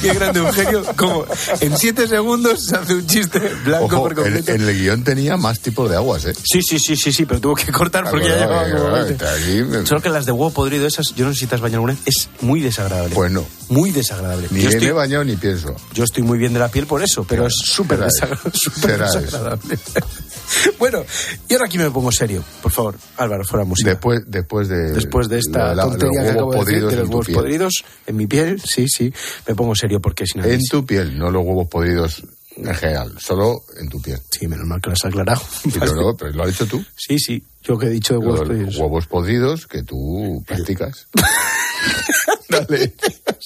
Qué 0.00 0.14
grande 0.14 0.40
Eugenio, 0.40 0.82
como 0.96 1.26
en 1.60 1.76
siete 1.76 2.08
segundos 2.08 2.64
se 2.66 2.76
hace 2.76 2.94
un 2.94 3.06
chiste 3.06 3.38
blanco 3.64 3.86
Ojo, 3.96 4.02
por 4.02 4.10
en, 4.12 4.16
completo. 4.16 4.52
en 4.52 4.60
el 4.62 4.78
guion 4.78 5.04
tenía 5.04 5.36
más 5.36 5.60
tipos 5.60 5.88
de 5.90 5.96
aguas, 5.96 6.24
¿eh? 6.24 6.34
Sí, 6.34 6.60
sí, 6.62 6.78
sí, 6.78 6.96
sí, 6.96 7.12
sí, 7.12 7.24
pero 7.26 7.40
tuvo 7.40 7.54
que 7.54 7.70
cortar 7.70 8.08
porque 8.10 8.28
ya 8.28 8.36
llevaba 8.36 8.64
claro, 8.64 8.78
como 8.78 8.90
claro, 8.90 9.04
20. 9.06 9.24
está 9.24 9.34
aquí, 9.34 9.62
me- 9.62 9.86
Solo 9.86 10.00
que 10.00 10.08
las 10.08 10.26
de 10.26 10.32
huevo 10.32 10.50
podrido, 10.50 10.86
esas, 10.86 11.14
yo 11.14 11.26
no 11.26 11.32
sé 11.32 11.40
si 11.40 11.46
te 11.46 11.54
has 11.54 11.60
bañado 11.60 11.76
alguna 11.84 11.92
vez, 11.94 12.02
es 12.06 12.28
muy 12.40 12.60
desagradable. 12.60 13.14
Pues 13.14 13.30
no. 13.30 13.44
Muy 13.70 13.90
desagradable. 13.90 14.48
Ni 14.50 14.60
yo, 14.62 14.68
me 14.68 14.74
estoy, 14.74 14.88
he 14.88 14.92
bañado 14.92 15.24
ni 15.24 15.36
pienso. 15.36 15.74
yo 15.92 16.04
estoy 16.04 16.22
muy 16.22 16.38
bien 16.38 16.52
de 16.54 16.58
la 16.58 16.68
piel 16.70 16.86
por 16.86 17.02
eso, 17.02 17.24
pero 17.28 17.46
es 17.46 17.54
súper 17.64 17.98
desagradable. 18.00 19.78
bueno, 20.78 21.04
y 21.48 21.52
ahora 21.52 21.66
aquí 21.66 21.76
me 21.78 21.90
pongo 21.90 22.10
serio. 22.10 22.42
Por 22.62 22.72
favor, 22.72 22.96
Álvaro, 23.18 23.44
fuera 23.44 23.64
música. 23.64 23.90
Después, 23.90 24.20
después 24.26 24.68
de. 24.68 24.92
Después 24.92 25.28
de 25.28 25.38
esta 25.38 25.74
la- 25.74 25.82
tontería 25.82 26.22
que 26.22 26.28
acabo 26.30 26.52
de 26.52 26.58
decir, 26.64 26.86
de 26.86 26.96
los 26.96 27.08
huevos 27.08 27.26
piel. 27.26 27.36
podridos 27.38 27.74
en 28.06 28.16
mi 28.16 28.26
piel, 28.26 28.60
sí, 28.62 28.86
sí, 28.88 29.12
me 29.46 29.54
pongo 29.54 29.74
serio 29.74 30.00
porque 30.00 30.24
si 30.26 30.38
no... 30.38 30.44
En 30.44 30.60
tu 30.70 30.86
piel, 30.86 31.18
no 31.18 31.30
los 31.30 31.44
huevos 31.44 31.68
podridos 31.68 32.22
en 32.56 32.74
general, 32.74 33.14
solo 33.20 33.62
en 33.78 33.88
tu 33.88 34.00
piel. 34.00 34.18
Sí, 34.30 34.48
menos 34.48 34.66
mal 34.66 34.80
que 34.80 34.88
lo 34.88 34.94
has 34.94 35.04
aclarado. 35.04 35.42
Sí, 35.62 35.70
pero, 35.78 35.94
no, 35.94 36.16
pero 36.16 36.32
lo 36.32 36.42
has 36.42 36.48
dicho 36.48 36.66
tú. 36.66 36.82
Sí, 36.96 37.18
sí, 37.18 37.44
yo 37.62 37.78
que 37.78 37.86
he 37.86 37.90
dicho 37.90 38.14
de 38.14 38.18
huevos 38.20 38.40
podridos. 38.40 38.76
huevos 38.78 39.06
podridos 39.06 39.66
que 39.66 39.82
tú 39.82 40.42
practicas. 40.46 41.06
Dale. 42.48 42.94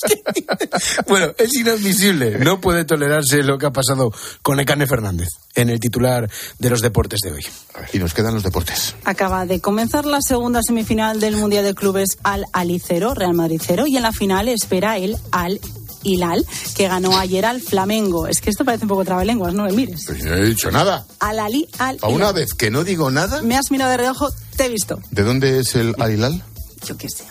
Bueno, 1.09 1.33
es 1.39 1.55
inadmisible. 1.55 2.39
No 2.39 2.61
puede 2.61 2.85
tolerarse 2.85 3.43
lo 3.43 3.59
que 3.59 3.67
ha 3.67 3.71
pasado 3.73 4.13
con 4.43 4.59
Ecane 4.61 4.87
Fernández 4.87 5.29
en 5.55 5.69
el 5.71 5.81
titular 5.81 6.31
de 6.59 6.71
los 6.71 6.81
deportes 6.81 7.21
de 7.21 7.33
hoy. 7.33 7.47
Y 7.93 7.99
nos 7.99 8.15
quedan 8.15 8.35
los 8.35 8.43
deportes. 8.43 8.95
Acaba 9.05 9.47
de 9.47 9.61
comenzar 9.61 10.05
la 10.07 10.21
segunda 10.21 10.61
semifinal 10.63 11.21
del 11.21 11.37
Mundial 11.37 11.65
de 11.65 11.75
Clubes 11.75 12.19
al 12.23 12.45
Ali 12.53 12.81
0, 12.85 13.15
Real 13.15 13.35
Madrid 13.35 13.61
0, 13.65 13.87
y 13.87 13.97
en 13.97 14.03
la 14.03 14.13
final 14.13 14.49
espera 14.49 14.97
el 14.99 15.17
Al 15.31 15.61
Hilal, 16.05 16.45
que 16.75 16.89
ganó 16.89 17.17
ayer 17.19 17.45
al 17.45 17.61
Flamengo. 17.61 18.27
Es 18.27 18.41
que 18.41 18.51
esto 18.51 18.65
parece 18.65 18.85
un 18.85 18.89
poco 18.89 19.05
trabalenguas, 19.05 19.55
no 19.55 19.65
me 19.65 19.73
mires. 19.73 20.05
Pues 20.07 20.25
no 20.25 20.35
he 20.35 20.45
dicho 20.47 20.71
nada. 20.71 21.07
Al 21.21 21.39
Ali, 21.39 21.69
al 21.79 21.99
A 22.03 22.09
una 22.09 22.25
Hilal. 22.31 22.35
vez 22.35 22.55
que 22.55 22.71
no 22.71 22.83
digo 22.85 23.11
nada, 23.11 23.43
Me 23.43 23.57
has 23.57 23.71
mirado 23.71 23.91
de 23.93 23.99
reojo, 23.99 24.29
te 24.57 24.67
he 24.67 24.69
visto. 24.69 25.01
¿de 25.11 25.23
dónde 25.23 25.61
es 25.61 25.75
el 25.77 25.95
Alilal? 25.99 26.43
Yo 26.87 26.97
qué 26.97 27.09
sé. 27.09 27.25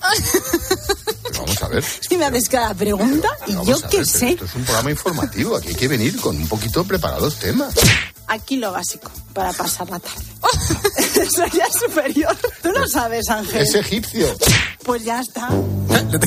Vamos 0.00 0.18
a 1.66 1.68
ver. 1.68 1.84
Es 1.84 2.08
que 2.08 2.16
me 2.16 2.24
haces 2.24 2.48
cada 2.48 2.74
pregunta 2.74 3.28
y 3.46 3.52
yo 3.52 3.80
qué 3.90 3.98
ver, 3.98 4.06
sé. 4.06 4.30
Esto 4.30 4.44
es 4.44 4.54
un 4.54 4.64
programa 4.64 4.90
informativo. 4.90 5.56
Aquí 5.56 5.68
hay 5.68 5.74
que 5.74 5.88
venir 5.88 6.16
con 6.20 6.36
un 6.36 6.48
poquito 6.48 6.84
preparados 6.84 7.38
temas. 7.38 7.74
Aquí 8.28 8.56
lo 8.56 8.72
básico 8.72 9.10
para 9.32 9.52
pasar 9.52 9.88
la 9.88 9.98
tarde. 10.00 10.24
Eso 11.20 11.44
ya 11.52 11.64
es 11.64 11.78
superior. 11.78 12.36
Tú 12.62 12.70
lo 12.70 12.88
sabes, 12.88 13.28
Ángel. 13.28 13.62
Es 13.62 13.74
egipcio. 13.74 14.36
Pues 14.84 15.04
ya 15.04 15.20
está. 15.20 15.48
Qué 16.10 16.18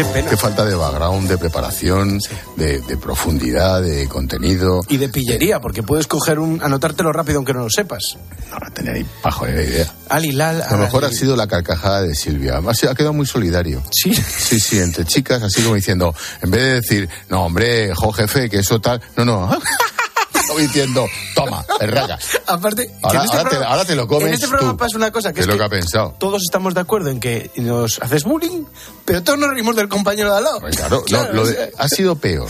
Qué 0.00 0.06
pena. 0.06 0.30
Qué 0.30 0.36
falta 0.38 0.64
de 0.64 0.74
background, 0.74 1.28
de 1.28 1.36
preparación, 1.36 2.18
de, 2.56 2.80
de 2.80 2.96
profundidad, 2.96 3.82
de 3.82 4.08
contenido. 4.08 4.80
Y 4.88 4.96
de 4.96 5.10
pillería, 5.10 5.60
porque 5.60 5.82
puedes 5.82 6.06
coger 6.06 6.38
un, 6.38 6.62
anotártelo 6.62 7.12
rápido 7.12 7.36
aunque 7.36 7.52
no 7.52 7.64
lo 7.64 7.68
sepas. 7.68 8.16
No, 8.50 8.58
tenía 8.72 8.94
ni 8.94 9.04
bajo 9.22 9.44
de 9.44 9.62
idea. 9.62 9.92
Al 10.08 10.24
Hilal. 10.24 10.62
A 10.62 10.72
lo 10.72 10.78
mejor 10.78 11.04
ha 11.04 11.10
sido 11.10 11.36
la 11.36 11.46
carcajada 11.46 12.00
de 12.00 12.14
Silvia. 12.14 12.52
Además, 12.52 12.82
ha 12.84 12.94
quedado 12.94 13.12
muy 13.12 13.26
solidario. 13.26 13.82
Sí. 13.92 14.14
Sí, 14.14 14.58
sí, 14.58 14.78
entre 14.78 15.04
chicas, 15.04 15.42
así 15.42 15.60
como 15.60 15.74
diciendo, 15.74 16.14
en 16.40 16.50
vez 16.50 16.62
de 16.62 16.72
decir, 16.80 17.08
no, 17.28 17.44
hombre, 17.44 17.94
jo, 17.94 18.10
jefe, 18.10 18.48
que 18.48 18.60
eso 18.60 18.80
tal. 18.80 19.02
No, 19.18 19.26
no. 19.26 19.50
Como 20.46 20.58
diciendo, 20.58 21.06
toma, 21.34 21.64
perracas. 21.78 22.24
Aparte, 22.46 22.86
que 22.88 22.92
Ahora, 23.02 23.24
este 23.24 23.36
ahora 23.36 23.48
te, 23.50 23.56
programa- 23.56 23.72
ahora 23.74 23.84
te 23.84 23.94
lo 23.96 24.08
comes. 24.08 24.28
En 24.28 24.34
este 24.34 24.48
programa 24.48 24.72
tú. 24.72 24.76
pasa 24.78 24.96
una 24.96 25.10
cosa, 25.12 25.28
que 25.30 25.34
¿Qué 25.34 25.40
es 25.40 25.44
es 25.44 25.48
lo 25.48 25.52
que 25.54 25.58
que 25.58 25.64
ha 25.64 25.68
pensado? 25.68 26.14
todos 26.18 26.42
estamos 26.42 26.74
de 26.74 26.80
acuerdo 26.80 27.10
en 27.10 27.20
que 27.20 27.50
nos 27.56 28.00
haces 28.02 28.24
bullying, 28.24 28.64
pero 29.04 29.22
todos 29.22 29.38
nos 29.38 29.50
reímos 29.50 29.76
del 29.76 29.88
compañero 29.88 30.30
de 30.32 30.38
al 30.38 30.44
lado. 30.44 30.60
Pues 30.60 30.76
Claro, 30.76 31.02
Claro, 31.04 31.28
no, 31.28 31.32
lo 31.42 31.46
de- 31.46 31.72
ha 31.76 31.88
sido 31.88 32.16
peor. 32.16 32.48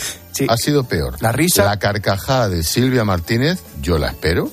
Ha 0.48 0.57
sido 0.57 0.85
peor. 0.85 1.16
La 1.20 1.33
risa. 1.33 1.64
La 1.64 1.79
carcajada 1.79 2.48
de 2.48 2.62
Silvia 2.62 3.05
Martínez, 3.05 3.59
yo 3.83 3.98
la 3.98 4.09
espero, 4.09 4.50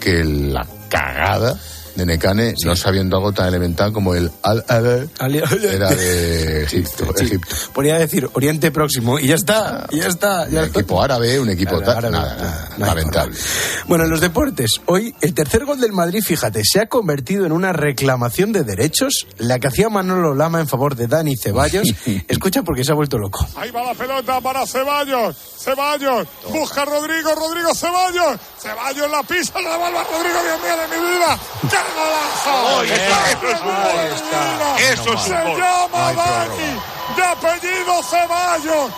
que 0.00 0.24
la 0.24 0.66
cagada 0.88 1.60
de 1.96 2.06
Necane, 2.06 2.54
no 2.64 2.76
sabiendo 2.76 3.16
algo 3.16 3.32
tan 3.32 3.48
elemental 3.48 3.92
como 3.92 4.14
el 4.14 4.30
al, 4.42 4.64
al- 4.68 5.10
era 5.18 5.90
de 5.90 6.62
Egipto. 6.64 7.12
Egipto. 7.18 7.54
Podría 7.72 7.98
decir 7.98 8.28
Oriente 8.34 8.70
Próximo 8.70 9.18
y 9.18 9.26
ya 9.28 9.34
está, 9.34 9.86
y 9.90 9.98
ya 10.00 10.08
está. 10.08 10.48
Ya 10.48 10.62
Un 10.62 10.68
equipo 10.68 11.02
árabe, 11.02 11.40
un 11.40 11.48
equipo 11.50 11.76
árabe, 11.76 12.10
nada, 12.10 12.36
nada, 12.36 12.70
lamentable. 12.78 13.36
Bueno, 13.86 14.04
en 14.04 14.10
los 14.10 14.20
deportes, 14.20 14.70
hoy 14.86 15.14
el 15.20 15.34
tercer 15.34 15.64
gol 15.64 15.80
del 15.80 15.92
Madrid, 15.92 16.22
fíjate, 16.24 16.62
se 16.64 16.80
ha 16.80 16.86
convertido 16.86 17.46
en 17.46 17.52
una 17.52 17.72
reclamación 17.72 18.52
de 18.52 18.62
derechos, 18.64 19.26
la 19.38 19.58
que 19.58 19.68
hacía 19.68 19.88
Manolo 19.88 20.34
Lama 20.34 20.60
en 20.60 20.68
favor 20.68 20.94
de 20.96 21.06
Dani 21.06 21.36
Ceballos. 21.36 21.88
Escucha 22.28 22.62
porque 22.62 22.84
se 22.84 22.92
ha 22.92 22.94
vuelto 22.94 23.18
loco. 23.18 23.46
Ahí 23.56 23.70
va 23.70 23.82
la 23.84 23.94
pelota 23.94 24.40
para 24.40 24.66
Ceballos. 24.66 25.36
Ceballos. 25.58 26.26
Busca 26.50 26.82
a 26.82 26.84
Rodrigo. 26.84 27.34
Rodrigo 27.34 27.74
Ceballos. 27.74 28.38
Ceballos 28.60 29.10
la 29.10 29.22
pisa. 29.22 29.60
La 29.60 29.70
devuelve 29.72 29.98
a 29.98 30.04
Rodrigo. 30.04 30.38
Dios 30.42 30.60
mío 30.62 30.76
de 30.76 30.96
mi 31.00 31.06
vida. 31.16 31.38
¡Qué 31.86 31.92
golazo! 31.94 32.80
Ahí 32.80 32.90
está, 32.90 33.30
eso 33.30 33.48
es. 33.48 33.60
Ahí 33.62 34.10
está. 34.14 34.92
Eso 34.92 35.12
es 35.12 35.22
Se 35.22 35.30
llama 35.30 36.12
Dani. 36.12 36.80
De 37.16 37.24
apellido 37.24 38.02
Ceballos. 38.02 38.90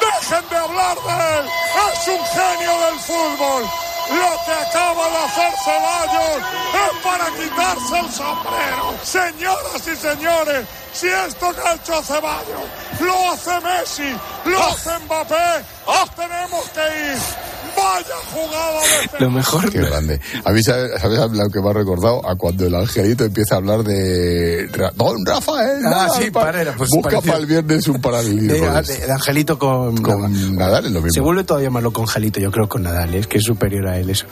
Dejen 0.00 0.48
de 0.48 0.56
hablar 0.56 0.96
de 0.96 1.38
él. 1.38 1.46
Es 1.92 2.08
un 2.08 2.24
genio 2.26 2.86
del 2.86 3.00
fútbol. 3.00 3.70
Lo 4.10 4.44
que 4.44 4.52
acaba 4.52 5.08
de 5.08 5.16
hacer 5.18 5.52
Ceballos 5.64 6.42
es 6.74 7.04
para 7.04 7.26
quitarse 7.30 7.98
el 7.98 8.12
sombrero. 8.12 8.94
Señoras 9.04 9.86
y 9.86 9.96
señores, 9.96 10.66
si 10.92 11.08
esto 11.08 11.54
que 11.54 11.60
ha 11.60 11.74
hecho 11.74 12.02
Ceballos 12.02 12.64
lo 13.00 13.30
hace 13.30 13.60
Messi, 13.60 14.16
lo 14.44 14.62
hace 14.64 14.98
Mbappé, 14.98 15.64
os 15.86 16.10
tenemos 16.16 16.64
que 16.70 17.12
ir. 17.12 17.49
Vaya 17.76 18.14
jugada 18.32 18.80
de 18.80 19.20
Lo 19.24 19.30
mejor. 19.30 19.70
Qué 19.70 19.78
grande. 19.80 20.20
A 20.44 20.50
mí, 20.52 20.62
¿sabes, 20.62 21.00
sabes 21.00 21.18
lo 21.18 21.48
que 21.50 21.60
me 21.60 21.70
ha 21.70 21.72
recordado? 21.72 22.26
A 22.28 22.36
cuando 22.36 22.66
el 22.66 22.74
angelito 22.74 23.24
empieza 23.24 23.54
a 23.54 23.58
hablar 23.58 23.82
de 23.82 24.68
Ra- 24.72 24.92
Don 24.94 25.24
Rafael. 25.24 25.78
Ah, 25.86 25.90
Nadal, 25.90 26.10
sí, 26.22 26.30
pa- 26.30 26.40
para, 26.42 26.72
pues 26.76 26.90
Busca 26.90 27.20
para 27.20 27.38
el 27.38 27.46
viernes 27.46 27.86
un 27.88 28.00
paralelismo. 28.00 28.52
De, 28.52 28.60
de 28.60 28.82
de- 28.82 29.06
de 29.06 29.12
Angelito 29.12 29.58
con, 29.58 29.96
Con 29.98 30.56
Nadal 30.56 30.86
es 30.86 30.92
lo 30.92 31.00
mismo. 31.00 31.12
Se 31.14 31.20
vuelve 31.20 31.44
todavía 31.44 31.70
más 31.70 31.82
loco 31.82 32.00
Angelito, 32.02 32.40
yo 32.40 32.50
creo, 32.50 32.68
con 32.68 32.82
Nadal, 32.82 33.14
es 33.14 33.26
que 33.26 33.38
es 33.38 33.44
superior 33.44 33.86
a 33.88 33.98
él 33.98 34.10
eso. 34.10 34.26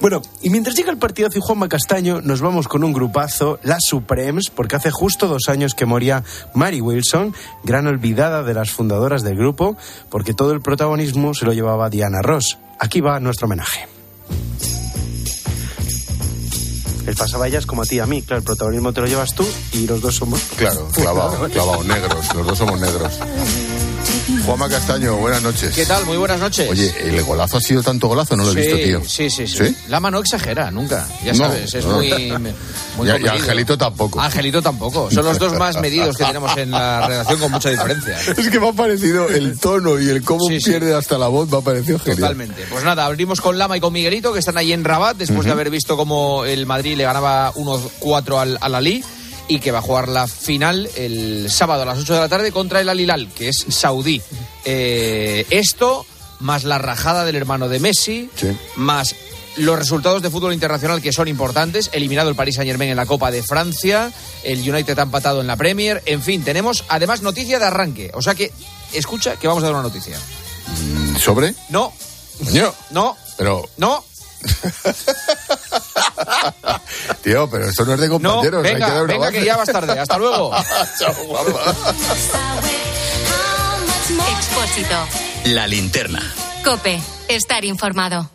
Bueno, 0.00 0.22
y 0.42 0.50
mientras 0.50 0.76
llega 0.76 0.90
el 0.90 0.98
partido 0.98 1.28
y 1.34 1.40
Juanma 1.40 1.68
Castaño, 1.68 2.20
nos 2.20 2.40
vamos 2.40 2.68
con 2.68 2.84
un 2.84 2.92
grupazo, 2.92 3.58
las 3.62 3.84
Supremes, 3.84 4.50
porque 4.50 4.76
hace 4.76 4.90
justo 4.90 5.28
dos 5.28 5.42
años 5.48 5.74
que 5.74 5.86
moría 5.86 6.22
Mary 6.54 6.80
Wilson, 6.80 7.34
gran 7.64 7.86
olvidada 7.86 8.42
de 8.42 8.54
las 8.54 8.70
fundadoras 8.70 9.22
del 9.22 9.36
grupo, 9.36 9.76
porque 10.10 10.34
todo 10.34 10.52
el 10.52 10.60
protagonismo 10.60 11.34
se 11.34 11.44
lo 11.44 11.52
llevaba 11.52 11.90
Diana 11.90 12.20
Ross. 12.22 12.58
Aquí 12.78 13.00
va 13.00 13.18
nuestro 13.20 13.46
homenaje. 13.46 13.86
El 17.06 17.14
pasabayas 17.16 17.64
como 17.64 17.82
a 17.82 17.84
ti 17.86 17.96
y 17.96 17.98
a 18.00 18.06
mí, 18.06 18.20
claro, 18.22 18.40
el 18.40 18.44
protagonismo 18.44 18.92
te 18.92 19.00
lo 19.00 19.06
llevas 19.06 19.34
tú 19.34 19.46
y 19.72 19.86
los 19.86 20.00
dos 20.02 20.14
somos... 20.14 20.42
Claro, 20.56 20.88
clavado, 20.94 21.48
clavado, 21.48 21.82
negros. 21.84 22.34
Los 22.34 22.46
dos 22.46 22.58
somos 22.58 22.78
negros. 22.78 23.18
Juanma 24.44 24.68
Castaño, 24.68 25.16
buenas 25.16 25.42
noches. 25.42 25.74
¿Qué 25.74 25.86
tal? 25.86 26.04
Muy 26.04 26.18
buenas 26.18 26.38
noches. 26.38 26.68
Oye, 26.70 26.92
¿el 27.00 27.22
golazo 27.22 27.56
ha 27.56 27.60
sido 27.62 27.82
tanto 27.82 28.08
golazo? 28.08 28.36
No 28.36 28.44
lo 28.44 28.50
he 28.50 28.54
sí, 28.54 28.60
visto, 28.60 28.76
tío. 28.76 29.02
Sí, 29.08 29.30
sí, 29.30 29.46
sí, 29.46 29.74
Lama 29.88 30.10
no 30.10 30.18
exagera 30.18 30.70
nunca, 30.70 31.08
ya 31.24 31.32
No, 31.32 31.38
sabes, 31.38 31.72
es 31.74 31.84
no. 31.86 31.96
muy, 31.96 32.10
muy 32.98 33.08
Y-. 33.08 33.28
Angelito 33.28 33.78
tampoco. 33.78 34.20
Angelito 34.20 34.60
tampoco. 34.60 35.10
Son 35.10 35.24
los 35.24 35.38
dos 35.38 35.54
más 35.58 35.80
medidos 35.80 36.16
que 36.16 36.24
tenemos 36.24 36.54
en 36.58 36.70
la 36.70 37.06
redacción 37.06 37.40
con 37.40 37.52
mucha 37.52 37.70
diferencia. 37.70 38.18
Es 38.38 38.48
que 38.50 38.60
me 38.60 38.68
ha 38.68 38.72
parecido 38.72 39.28
el 39.28 39.58
tono 39.58 39.98
y 39.98 40.08
el 40.08 40.22
cómo 40.22 40.46
pierde 40.46 40.94
hasta 40.94 41.16
la 41.16 41.28
voz, 41.28 41.50
me 41.50 41.56
ha 41.58 41.60
parecido 41.60 41.98
genial. 41.98 42.16
Totalmente. 42.18 42.66
Pues 42.70 42.84
nada, 42.84 43.06
abrimos 43.06 43.40
con 43.40 43.56
Lama 43.56 43.76
y 43.78 43.80
con 43.80 43.92
Miguelito, 43.92 44.32
que 44.32 44.38
están 44.40 44.58
ahí 44.58 44.72
en 44.72 44.84
Rabat, 44.84 45.16
después 45.16 45.46
de 45.46 45.52
haber 45.52 45.70
visto 45.70 45.96
cómo 45.96 46.44
el 46.44 46.66
Madrid 46.66 46.96
le 46.96 47.04
ganaba 47.04 47.52
1-4 47.54 48.38
al, 48.38 48.58
al 48.60 48.74
Ali 48.74 49.02
y 49.48 49.58
que 49.60 49.72
va 49.72 49.78
a 49.78 49.82
jugar 49.82 50.08
la 50.08 50.28
final 50.28 50.88
el 50.94 51.50
sábado 51.50 51.82
a 51.82 51.86
las 51.86 51.98
8 51.98 52.14
de 52.14 52.20
la 52.20 52.28
tarde 52.28 52.52
contra 52.52 52.80
el 52.80 52.88
Al 52.88 53.00
Hilal, 53.00 53.28
que 53.34 53.48
es 53.48 53.64
saudí. 53.68 54.22
Eh, 54.64 55.46
esto, 55.50 56.06
más 56.40 56.64
la 56.64 56.78
rajada 56.78 57.24
del 57.24 57.36
hermano 57.36 57.68
de 57.68 57.80
Messi, 57.80 58.30
más 58.76 59.16
los 59.56 59.78
resultados 59.78 60.22
de 60.22 60.30
fútbol 60.30 60.52
internacional 60.52 61.02
que 61.02 61.12
son 61.12 61.26
importantes, 61.28 61.90
eliminado 61.92 62.28
el 62.30 62.36
Paris 62.36 62.56
Saint 62.56 62.68
Germain 62.68 62.90
en 62.90 62.96
la 62.96 63.06
Copa 63.06 63.30
de 63.30 63.42
Francia, 63.42 64.12
el 64.44 64.60
United 64.60 64.98
ha 64.98 65.02
empatado 65.02 65.40
en 65.40 65.46
la 65.46 65.56
Premier, 65.56 66.02
en 66.06 66.22
fin, 66.22 66.44
tenemos 66.44 66.84
además 66.88 67.22
noticia 67.22 67.58
de 67.58 67.64
arranque, 67.64 68.10
o 68.14 68.22
sea 68.22 68.34
que 68.34 68.52
escucha 68.92 69.36
que 69.36 69.48
vamos 69.48 69.62
a 69.62 69.66
dar 69.66 69.74
una 69.74 69.82
noticia. 69.82 70.18
¿Sobre? 71.18 71.54
No. 71.70 71.92
Coño. 72.44 72.72
No. 72.90 73.16
Pero, 73.36 73.68
No. 73.76 74.04
tío, 77.22 77.48
pero 77.50 77.66
esto 77.68 77.84
no 77.84 77.94
es 77.94 78.00
de 78.00 78.08
No, 78.08 78.14
compañeros. 78.20 78.64
hay 78.64 78.74
que 78.74 78.80
dar 78.80 79.06
venga, 79.06 79.26
venga 79.26 79.32
que 79.32 79.44
ya 79.44 79.56
vas 79.56 79.68
tarde. 79.68 79.98
Hasta 79.98 80.18
luego. 80.18 80.52
Chao, 80.98 81.14
guapa. 81.26 81.74
Expósito. 84.36 84.96
La 85.46 85.66
linterna. 85.66 86.20
Cope. 86.64 87.00
Estar 87.28 87.64
informado. 87.64 88.30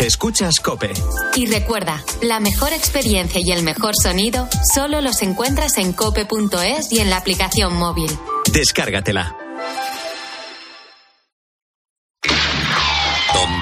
Escuchas 0.00 0.60
Cope. 0.60 0.92
Y 1.34 1.44
recuerda, 1.46 2.02
la 2.22 2.40
mejor 2.40 2.72
experiencia 2.72 3.40
y 3.44 3.52
el 3.52 3.62
mejor 3.62 3.92
sonido 4.02 4.48
solo 4.74 5.02
los 5.02 5.20
encuentras 5.20 5.76
en 5.76 5.92
cope.es 5.92 6.90
y 6.90 7.00
en 7.00 7.10
la 7.10 7.18
aplicación 7.18 7.74
móvil. 7.76 8.10
Descárgatela. 8.50 9.36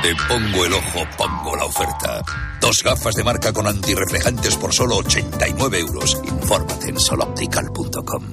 Donde 0.08 0.22
pongo 0.26 0.64
el 0.64 0.72
ojo, 0.72 1.06
pongo 1.18 1.56
la 1.56 1.64
oferta. 1.64 2.22
Dos 2.60 2.76
gafas 2.82 3.14
de 3.14 3.24
marca 3.24 3.52
con 3.52 3.66
antirreflejantes 3.66 4.56
por 4.56 4.72
solo 4.72 4.96
89 4.96 5.80
euros. 5.80 6.16
Infórmate 6.24 6.88
en 6.88 6.98
soloptical.com. 6.98 8.24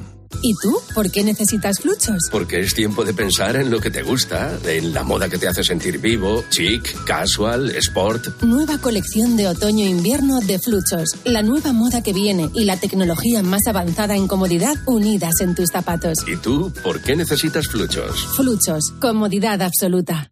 ¿Y 0.42 0.54
tú? 0.62 0.78
¿Por 0.94 1.12
qué 1.12 1.24
necesitas 1.24 1.80
fluchos? 1.80 2.30
Porque 2.32 2.60
es 2.60 2.74
tiempo 2.74 3.04
de 3.04 3.14
pensar 3.14 3.56
en 3.56 3.70
lo 3.72 3.80
que 3.80 3.90
te 3.90 4.04
gusta, 4.04 4.58
en 4.66 4.94
la 4.94 5.04
moda 5.04 5.28
que 5.28 5.38
te 5.38 5.48
hace 5.48 5.64
sentir 5.64 6.00
vivo, 6.00 6.44
chic, 6.50 7.04
casual, 7.04 7.70
sport. 7.72 8.42
Nueva 8.44 8.78
colección 8.78 9.36
de 9.36 9.48
otoño-invierno 9.48 10.40
de 10.42 10.60
Fluchos. 10.60 11.10
La 11.26 11.42
nueva 11.42 11.74
moda 11.74 12.02
que 12.02 12.14
viene 12.14 12.50
y 12.54 12.66
la 12.66 12.78
tecnología 12.78 13.44
más 13.44 13.68
avanzada 13.68 14.16
en 14.16 14.28
comodidad 14.28 14.76
unidas 14.86 15.42
en 15.42 15.56
tus 15.56 15.70
zapatos. 15.72 16.20
¿Y 16.28 16.38
tú 16.38 16.72
por 16.84 17.02
qué 17.02 17.16
necesitas 17.16 17.68
fluchos? 17.68 18.28
Fluchos. 18.36 18.94
Comodidad 19.00 19.62
absoluta. 19.62 20.32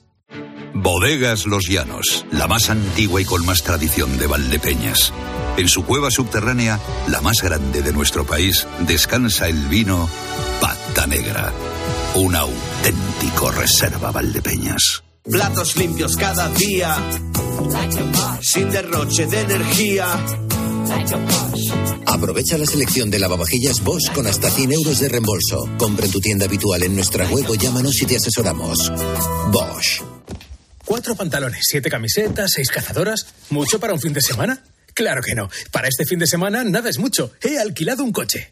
Bodegas 0.81 1.45
Los 1.45 1.67
Llanos, 1.67 2.25
la 2.31 2.47
más 2.47 2.71
antigua 2.71 3.21
y 3.21 3.25
con 3.25 3.45
más 3.45 3.61
tradición 3.61 4.17
de 4.17 4.25
Valdepeñas. 4.25 5.13
En 5.57 5.67
su 5.67 5.85
cueva 5.85 6.09
subterránea, 6.09 6.79
la 7.07 7.21
más 7.21 7.43
grande 7.43 7.83
de 7.83 7.93
nuestro 7.93 8.25
país, 8.25 8.65
descansa 8.87 9.47
el 9.47 9.67
vino 9.67 10.09
Pata 10.59 11.05
Negra, 11.05 11.53
un 12.15 12.35
auténtico 12.35 13.51
reserva 13.51 14.11
Valdepeñas. 14.11 15.03
Platos 15.23 15.77
limpios 15.77 16.17
cada 16.17 16.49
día, 16.49 16.97
sin 18.41 18.71
derroche 18.71 19.27
de 19.27 19.39
energía. 19.41 20.07
Aprovecha 22.07 22.57
la 22.57 22.65
selección 22.65 23.11
de 23.11 23.19
lavavajillas 23.19 23.83
Bosch 23.83 24.11
con 24.13 24.25
hasta 24.25 24.49
100 24.49 24.71
euros 24.71 24.99
de 24.99 25.09
reembolso. 25.09 25.69
Compra 25.77 26.07
en 26.07 26.11
tu 26.11 26.19
tienda 26.19 26.45
habitual 26.45 26.81
en 26.81 26.95
nuestra 26.95 27.27
web 27.27 27.45
o 27.49 27.53
llámanos 27.53 28.01
y 28.01 28.05
te 28.07 28.15
asesoramos. 28.15 28.91
Bosch. 29.51 30.10
Cuatro 30.91 31.15
pantalones, 31.15 31.67
siete 31.69 31.89
camisetas, 31.89 32.51
seis 32.53 32.69
cazadoras. 32.69 33.25
¿Mucho 33.49 33.79
para 33.79 33.93
un 33.93 34.01
fin 34.01 34.11
de 34.11 34.19
semana? 34.19 34.61
Claro 34.93 35.21
que 35.21 35.35
no. 35.35 35.49
Para 35.71 35.87
este 35.87 36.05
fin 36.05 36.19
de 36.19 36.27
semana 36.27 36.65
nada 36.65 36.89
es 36.89 36.99
mucho. 36.99 37.31
He 37.41 37.57
alquilado 37.59 38.03
un 38.03 38.11
coche. 38.11 38.51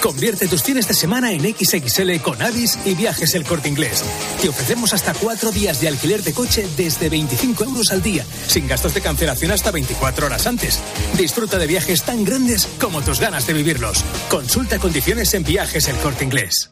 Convierte 0.00 0.48
tus 0.48 0.62
fines 0.62 0.88
de 0.88 0.94
semana 0.94 1.32
en 1.32 1.42
XXL 1.42 2.16
con 2.22 2.40
Avis 2.40 2.78
y 2.86 2.94
Viajes 2.94 3.34
El 3.34 3.44
Corte 3.44 3.68
Inglés. 3.68 4.02
Te 4.40 4.48
ofrecemos 4.48 4.94
hasta 4.94 5.12
cuatro 5.12 5.52
días 5.52 5.78
de 5.82 5.88
alquiler 5.88 6.22
de 6.22 6.32
coche 6.32 6.66
desde 6.78 7.10
25 7.10 7.64
euros 7.64 7.92
al 7.92 8.00
día, 8.00 8.24
sin 8.48 8.66
gastos 8.66 8.94
de 8.94 9.02
cancelación 9.02 9.50
hasta 9.50 9.70
24 9.70 10.28
horas 10.28 10.46
antes. 10.46 10.80
Disfruta 11.18 11.58
de 11.58 11.66
viajes 11.66 12.04
tan 12.04 12.24
grandes 12.24 12.66
como 12.80 13.02
tus 13.02 13.20
ganas 13.20 13.46
de 13.46 13.52
vivirlos. 13.52 14.02
Consulta 14.30 14.78
condiciones 14.78 15.34
en 15.34 15.44
Viajes 15.44 15.88
El 15.88 15.96
Corte 15.96 16.24
Inglés. 16.24 16.70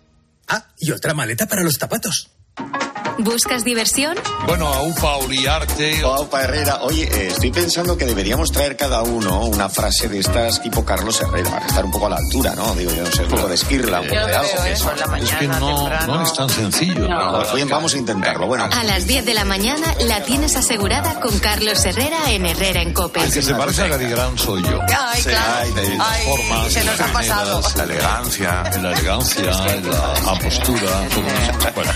Ah, 0.48 0.68
y 0.78 0.92
otra 0.92 1.12
maleta 1.12 1.46
para 1.46 1.62
los 1.62 1.74
zapatos. 1.74 2.30
¿Buscas 3.18 3.64
diversión? 3.64 4.16
Bueno, 4.46 4.66
a 4.68 4.82
Upa 4.82 5.16
Uriarte. 5.18 6.04
O 6.04 6.14
a 6.14 6.20
Upa 6.20 6.42
Herrera. 6.42 6.80
Oye, 6.82 7.04
eh, 7.04 7.28
estoy 7.28 7.50
pensando 7.52 7.96
que 7.96 8.04
deberíamos 8.04 8.50
traer 8.50 8.76
cada 8.76 9.02
uno 9.02 9.44
una 9.44 9.68
frase 9.68 10.08
de 10.08 10.18
estas 10.18 10.60
tipo 10.62 10.84
Carlos 10.84 11.20
Herrera, 11.20 11.50
para 11.50 11.66
estar 11.66 11.84
un 11.84 11.90
poco 11.92 12.06
a 12.06 12.10
la 12.10 12.16
altura, 12.16 12.54
¿no? 12.56 12.74
Digo, 12.74 12.90
yo 12.92 13.04
no 13.04 13.10
sé, 13.12 13.22
un 13.22 13.28
poco 13.30 13.48
de 13.48 13.54
esquirla, 13.54 14.00
un 14.00 14.08
poco 14.08 14.26
de 14.26 14.34
algo. 14.34 14.64
es 14.64 15.32
que 15.38 15.46
no, 15.48 15.88
no 16.06 16.22
es 16.22 16.32
tan 16.34 16.48
sencillo. 16.50 17.06
Oye, 17.52 17.64
vamos 17.66 17.94
a 17.94 17.98
intentarlo. 17.98 18.46
Bueno, 18.46 18.68
A 18.72 18.84
las 18.84 19.06
10 19.06 19.24
de 19.24 19.34
la 19.34 19.44
mañana 19.44 19.94
la 20.00 20.22
tienes 20.24 20.56
asegurada 20.56 21.20
con 21.20 21.38
Carlos 21.38 21.84
Herrera 21.84 22.30
en 22.32 22.46
Herrera 22.46 22.82
en 22.82 22.92
Cope. 22.92 23.22
El 23.22 23.32
que 23.32 23.42
se 23.42 23.54
parece 23.54 23.82
a 23.82 23.88
Gary 23.88 24.08
Grant 24.08 24.38
soy 24.38 24.62
yo. 24.64 24.80
Ay, 24.98 25.22
claro. 25.22 25.74
de 25.74 25.98
Ay, 26.00 26.24
formas, 26.26 26.72
se 26.72 26.84
nos 26.84 27.00
ha 27.00 27.06
pasado. 27.12 27.60
la 27.76 27.82
elegancia, 27.84 28.62
la 28.82 28.92
elegancia, 28.92 29.44
la, 29.44 30.32
la 30.32 30.38
postura. 30.40 31.08
todo 31.14 31.26
eso. 31.26 31.72
Bueno. 31.74 31.92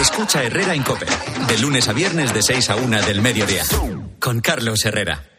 Escucha 0.00 0.42
Herrera 0.42 0.74
en 0.74 0.82
Cope, 0.82 1.06
de 1.48 1.58
lunes 1.58 1.88
a 1.88 1.92
viernes 1.92 2.32
de 2.32 2.42
6 2.42 2.70
a 2.70 2.76
1 2.76 3.02
del 3.02 3.20
mediodía, 3.20 3.64
con 4.18 4.40
Carlos 4.40 4.84
Herrera. 4.84 5.37